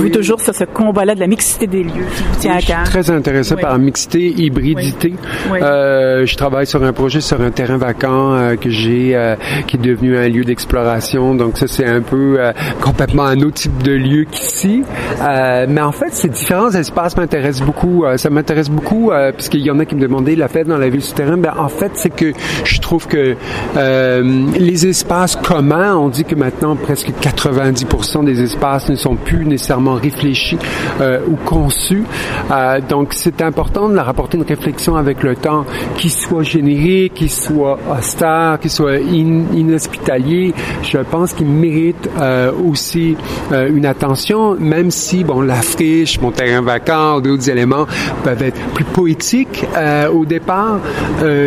Vous 0.00 0.08
toujours 0.08 0.40
sur 0.40 0.54
ce 0.54 0.64
combat-là 0.64 1.14
de 1.14 1.20
la 1.20 1.26
mixité 1.26 1.66
des 1.66 1.82
lieux 1.82 2.06
qui 2.40 2.48
à 2.48 2.60
cœur? 2.60 2.84
Je 2.84 2.90
suis 2.90 3.00
très 3.00 3.10
intéressé 3.10 3.56
par 3.56 3.72
la 3.72 3.78
mixité, 3.78 4.28
hybridité. 4.28 5.14
Euh, 5.50 6.26
je 6.26 6.36
travaille 6.36 6.66
sur 6.66 6.82
un 6.82 6.92
projet 6.92 7.20
sur 7.20 7.40
un 7.40 7.50
terrain 7.50 7.76
vacant 7.76 8.34
euh, 8.34 8.56
que 8.56 8.70
j'ai, 8.70 9.14
euh, 9.14 9.36
qui 9.66 9.76
est 9.76 9.80
devenu 9.80 10.16
un 10.16 10.28
lieu 10.28 10.44
d'exploration. 10.44 11.34
Donc 11.34 11.58
ça, 11.58 11.66
c'est 11.66 11.86
un 11.86 12.00
peu 12.00 12.36
euh, 12.38 12.52
complètement 12.80 13.24
un 13.24 13.40
autre 13.40 13.54
type 13.54 13.82
de 13.82 13.92
lieu 13.92 14.24
qu'ici. 14.30 14.82
mais 15.20 15.80
en 15.80 15.92
fait, 15.92 16.12
ces 16.12 16.28
différents 16.28 16.70
espaces 16.70 17.16
m'intéressent 17.16 17.66
beaucoup. 17.66 18.04
ça 18.16 18.30
m'intéresse 18.30 18.70
beaucoup 18.70 19.10
puisqu'il 19.36 19.60
y 19.60 19.70
en 19.70 19.78
a 19.78 19.84
qui 19.84 19.94
me 19.94 20.00
demandaient 20.00 20.36
la 20.36 20.48
fête 20.48 20.66
dans 20.66 20.78
la 20.78 20.88
ville 20.88 21.02
souterraine. 21.02 21.40
Ben, 21.40 21.54
en 21.58 21.68
fait, 21.68 21.92
c'est 21.94 22.10
que 22.10 22.32
je 22.64 22.80
trouve 22.80 23.06
que 23.06 23.36
les 23.76 24.86
espaces 24.86 25.36
communs, 25.36 25.96
on 25.96 26.08
dit 26.08 26.24
que 26.24 26.34
maintenant 26.34 26.76
presque 26.76 27.10
90% 27.20 28.24
des 28.24 28.42
espaces 28.42 28.88
ne 28.88 28.96
sont 28.96 29.16
plus 29.16 29.44
nécessairement 29.44 29.89
réfléchi 29.94 30.58
euh, 31.00 31.20
ou 31.26 31.36
conçu. 31.36 32.04
Euh, 32.50 32.80
donc, 32.86 33.12
c'est 33.14 33.42
important 33.42 33.88
de 33.88 33.94
la 33.94 34.02
rapporter 34.02 34.36
une 34.36 34.44
réflexion 34.44 34.96
avec 34.96 35.22
le 35.22 35.36
temps 35.36 35.64
qui 35.96 36.10
soit 36.10 36.42
générique, 36.42 37.14
qui 37.14 37.28
soit 37.28 37.78
austère, 37.90 38.58
qui 38.60 38.68
soit 38.68 38.98
inhospitalier. 38.98 40.54
Je 40.82 40.98
pense 40.98 41.32
qu'il 41.32 41.46
mérite 41.46 42.08
euh, 42.18 42.52
aussi 42.52 43.16
une 43.50 43.86
attention, 43.86 44.56
même 44.58 44.90
si, 44.90 45.24
bon, 45.24 45.40
la 45.40 45.62
friche, 45.62 46.20
mon 46.20 46.30
terrain 46.30 46.62
vacant, 46.62 47.20
d'autres 47.20 47.50
éléments 47.50 47.86
peuvent 48.24 48.42
être 48.42 48.60
plus 48.74 48.84
poétiques 48.84 49.64
au 50.12 50.24
départ. 50.24 50.78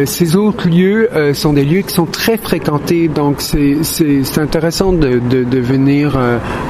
ces 0.05 0.35
autres 0.35 0.67
lieux 0.67 1.09
sont 1.33 1.53
des 1.53 1.63
lieux 1.65 1.81
qui 1.81 1.93
sont 1.93 2.05
très 2.05 2.37
fréquentés, 2.37 3.07
donc 3.07 3.41
c'est 3.41 4.37
intéressant 4.37 4.93
de, 4.93 5.19
de, 5.19 5.43
de 5.43 5.59
venir 5.59 6.17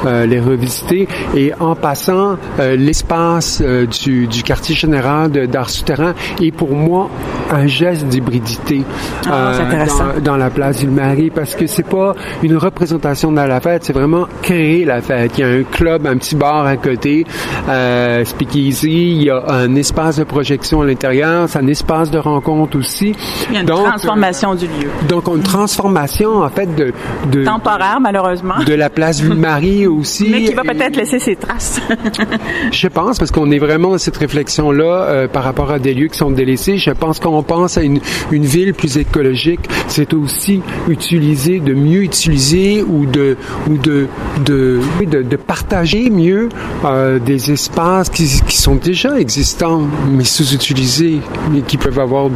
les 0.04 0.40
revisiter. 0.40 1.08
Et 1.34 1.52
en 1.64 1.74
passant, 1.74 2.36
euh, 2.58 2.76
l'espace 2.76 3.62
euh, 3.64 3.86
du, 3.86 4.26
du, 4.26 4.42
quartier 4.42 4.74
général 4.74 5.30
d'art 5.48 5.70
souterrain 5.70 6.14
est 6.40 6.52
pour 6.52 6.72
moi 6.72 7.08
un 7.50 7.66
geste 7.66 8.06
d'hybridité 8.06 8.82
ah, 9.26 9.52
euh, 9.52 9.86
dans, 9.86 10.20
dans, 10.32 10.36
la 10.36 10.50
place 10.50 10.80
du 10.80 10.88
Marie 10.88 11.30
parce 11.30 11.54
que 11.54 11.66
c'est 11.66 11.86
pas 11.86 12.14
une 12.42 12.56
représentation 12.56 13.32
de 13.32 13.36
la 13.36 13.60
fête, 13.60 13.84
c'est 13.84 13.92
vraiment 13.92 14.26
créer 14.42 14.84
la 14.84 15.00
fête. 15.00 15.32
Il 15.38 15.40
y 15.40 15.44
a 15.44 15.48
un 15.48 15.62
club, 15.62 16.06
un 16.06 16.16
petit 16.16 16.36
bar 16.36 16.66
à 16.66 16.76
côté, 16.76 17.24
euh, 17.68 18.24
Speakeasy, 18.24 19.16
il 19.16 19.22
y 19.24 19.30
a 19.30 19.42
un 19.48 19.74
espace 19.76 20.16
de 20.16 20.24
projection 20.24 20.82
à 20.82 20.84
l'intérieur, 20.84 21.48
c'est 21.48 21.58
un 21.58 21.66
espace 21.66 22.10
de 22.10 22.18
rencontre 22.18 22.78
aussi. 22.78 23.14
Il 23.48 23.54
y 23.54 23.58
a 23.58 23.60
une 23.60 23.66
transformation 23.66 24.54
du 24.54 24.66
lieu. 24.66 24.90
Donc 25.08 25.28
une 25.28 25.42
transformation 25.42 26.42
en 26.42 26.48
fait 26.48 26.74
de, 26.74 26.92
de 27.30 27.44
temporaire 27.44 27.98
malheureusement 28.00 28.54
de 28.64 28.74
la 28.74 28.90
place 28.90 29.20
du 29.20 29.28
Marie 29.28 29.86
aussi. 29.86 30.28
Mais 30.30 30.44
qui 30.44 30.54
va 30.54 30.62
peut-être 30.62 30.96
laisser 30.96 31.18
ses 31.18 31.36
traces. 31.36 31.53
je 32.72 32.88
pense, 32.88 33.18
parce 33.18 33.30
qu'on 33.30 33.50
est 33.50 33.58
vraiment 33.58 33.90
dans 33.90 33.98
cette 33.98 34.16
réflexion-là 34.16 34.84
euh, 34.84 35.28
par 35.28 35.44
rapport 35.44 35.70
à 35.70 35.78
des 35.78 35.94
lieux 35.94 36.08
qui 36.08 36.18
sont 36.18 36.30
délaissés. 36.30 36.78
Je 36.78 36.90
pense 36.90 37.20
qu'on 37.20 37.42
pense 37.42 37.78
à 37.78 37.82
une, 37.82 38.00
ville 38.30 38.74
plus 38.74 38.98
écologique. 38.98 39.60
C'est 39.88 40.14
aussi 40.14 40.62
utiliser, 40.88 41.60
de 41.60 41.74
mieux 41.74 42.02
utiliser 42.02 42.82
ou 42.82 43.06
de 43.06 43.36
ou 43.68 43.76
de 43.76 44.08
de, 44.44 44.80
de, 45.04 45.36
partager 45.36 46.10
mieux 46.10 46.48
euh, 46.84 47.18
des 47.18 47.52
espaces 47.52 48.08
qui, 48.10 48.40
qui 48.46 48.56
sont 48.56 48.76
déjà 48.76 49.18
existants, 49.18 49.82
mais 50.10 50.24
sous-utilisés, 50.24 51.20
mais 51.50 51.60
qui 51.62 51.76
peuvent 51.76 51.98
avoir 51.98 52.26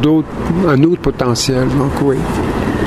un 0.67 0.83
autre 0.83 1.01
potentiel. 1.01 1.67
Donc 1.77 1.91
oui. 2.03 2.17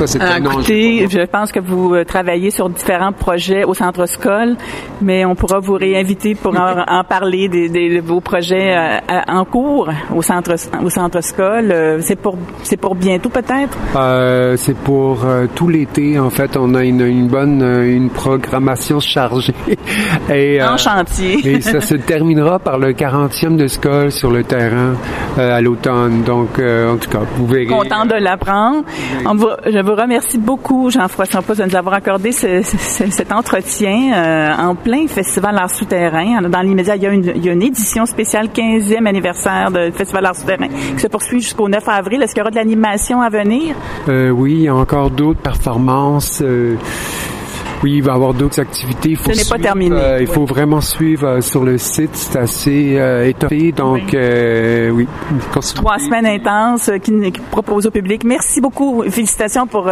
Ça, 0.06 0.38
écoutez, 0.38 1.06
je 1.08 1.24
pense 1.26 1.52
que 1.52 1.60
vous 1.60 1.94
euh, 1.94 2.04
travaillez 2.04 2.50
sur 2.50 2.68
différents 2.68 3.12
projets 3.12 3.64
au 3.64 3.74
Centre 3.74 4.06
Scol, 4.06 4.56
mais 5.00 5.24
on 5.24 5.34
pourra 5.34 5.60
vous 5.60 5.74
réinviter 5.74 6.34
pour 6.34 6.54
en, 6.56 7.04
parler 7.04 7.48
des, 7.48 7.68
des, 7.68 7.96
de 7.96 8.00
vos 8.00 8.20
projets 8.20 8.76
euh, 8.76 9.20
en 9.28 9.44
cours 9.44 9.90
au 10.14 10.22
Centre 10.22 10.54
au 10.82 10.90
Centre 10.90 11.22
Scol. 11.22 11.70
Euh, 11.70 11.98
c'est 12.00 12.16
pour 12.16 12.36
c'est 12.62 12.76
pour 12.76 12.94
bientôt 12.94 13.28
peut-être? 13.28 13.76
Euh, 13.96 14.56
c'est 14.56 14.76
pour 14.76 15.24
tout 15.54 15.68
l'été 15.68 16.18
en 16.18 16.30
fait. 16.30 16.56
On 16.56 16.74
a 16.74 16.84
une, 16.84 17.02
une 17.02 17.28
bonne 17.28 17.62
une 17.62 18.10
programmation 18.10 18.98
chargée. 19.00 19.54
et, 20.32 20.62
en 20.62 20.76
chantier. 20.76 21.46
et 21.46 21.60
ça 21.60 21.80
se 21.80 21.94
terminera 21.94 22.58
par 22.58 22.78
le 22.78 22.92
40e 22.92 23.56
de 23.56 23.66
Scol 23.66 24.10
sur 24.10 24.30
le 24.30 24.42
terrain 24.44 24.94
à 25.36 25.60
l'automne. 25.60 26.22
Donc 26.22 26.58
en 26.58 26.96
tout 26.96 27.10
cas, 27.10 27.20
vous 27.36 27.46
verrez. 27.46 27.66
Content 27.66 28.06
de 28.06 28.14
l'apprendre. 28.14 28.84
Je 29.66 29.82
vous 29.92 30.00
remercie 30.00 30.38
beaucoup, 30.38 30.90
Jean-François 30.90 31.42
Pousse, 31.42 31.58
de 31.58 31.64
nous 31.64 31.76
avoir 31.76 31.94
accordé 31.94 32.32
ce, 32.32 32.62
cet 32.62 33.30
entretien 33.30 34.12
euh, 34.14 34.54
en 34.56 34.74
plein 34.74 35.06
Festival 35.06 35.56
Art 35.58 35.70
Souterrain. 35.70 36.40
Dans 36.42 36.60
l'immédiat, 36.60 36.96
il, 36.96 37.02
y 37.02 37.06
a 37.06 37.12
une, 37.52 37.62
édition 37.62 38.06
spéciale 38.06 38.46
15e 38.46 39.06
anniversaire 39.06 39.70
du 39.70 39.92
Festival 39.92 40.26
Art 40.26 40.36
Souterrain 40.36 40.68
qui 40.68 40.98
se 40.98 41.08
poursuit 41.08 41.40
jusqu'au 41.40 41.68
9 41.68 41.86
avril. 41.88 42.22
Est-ce 42.22 42.32
qu'il 42.32 42.38
y 42.38 42.42
aura 42.42 42.50
de 42.50 42.56
l'animation 42.56 43.20
à 43.20 43.28
venir? 43.28 43.74
Euh, 44.08 44.30
oui, 44.30 44.52
il 44.52 44.62
y 44.62 44.68
a 44.68 44.74
encore 44.74 45.10
d'autres 45.10 45.40
performances. 45.40 46.40
Euh, 46.42 46.76
oui, 47.82 47.94
il 47.96 48.02
va 48.02 48.12
y 48.12 48.14
avoir 48.14 48.32
d'autres 48.32 48.60
activités. 48.60 49.10
Il 49.10 49.16
faut 49.16 49.32
Ce 49.32 49.38
n'est 49.38 49.58
pas 49.58 49.62
terminé. 49.62 49.96
Euh, 49.96 50.20
il 50.20 50.26
faut 50.26 50.44
vraiment 50.44 50.80
suivre 50.80 51.26
euh, 51.26 51.40
sur 51.40 51.64
le 51.64 51.78
site. 51.78 52.10
C'est 52.14 52.38
assez 52.38 52.96
euh, 52.98 53.26
étoffé. 53.26 53.72
Donc, 53.72 54.00
oui. 54.12 54.14
Euh, 54.14 54.90
oui. 54.90 55.08
Trois 55.74 55.98
semaines 55.98 56.26
intenses 56.26 56.90
qui, 57.02 57.32
qui 57.32 57.40
proposent 57.50 57.86
au 57.86 57.90
public. 57.90 58.24
Merci 58.24 58.60
beaucoup. 58.60 59.02
Félicitations 59.08 59.66
pour 59.66 59.90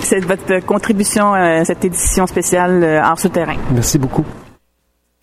cette, 0.00 0.24
votre 0.26 0.64
contribution 0.66 1.32
à 1.32 1.64
cette 1.64 1.84
édition 1.84 2.26
spéciale 2.26 2.84
Art 2.84 3.18
souterrain. 3.18 3.56
Merci 3.72 3.98
beaucoup. 3.98 4.24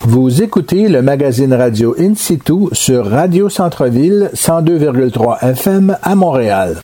Vous 0.02 0.41
écoutez 0.41 0.88
le 0.88 1.02
magazine 1.02 1.54
radio 1.54 1.95
In 2.00 2.15
situ 2.15 2.67
sur 2.72 3.06
Radio 3.06 3.50
Centre-Ville 3.50 4.30
102,3 4.34 5.43
FM 5.43 5.98
à 6.02 6.15
Montréal. 6.15 6.78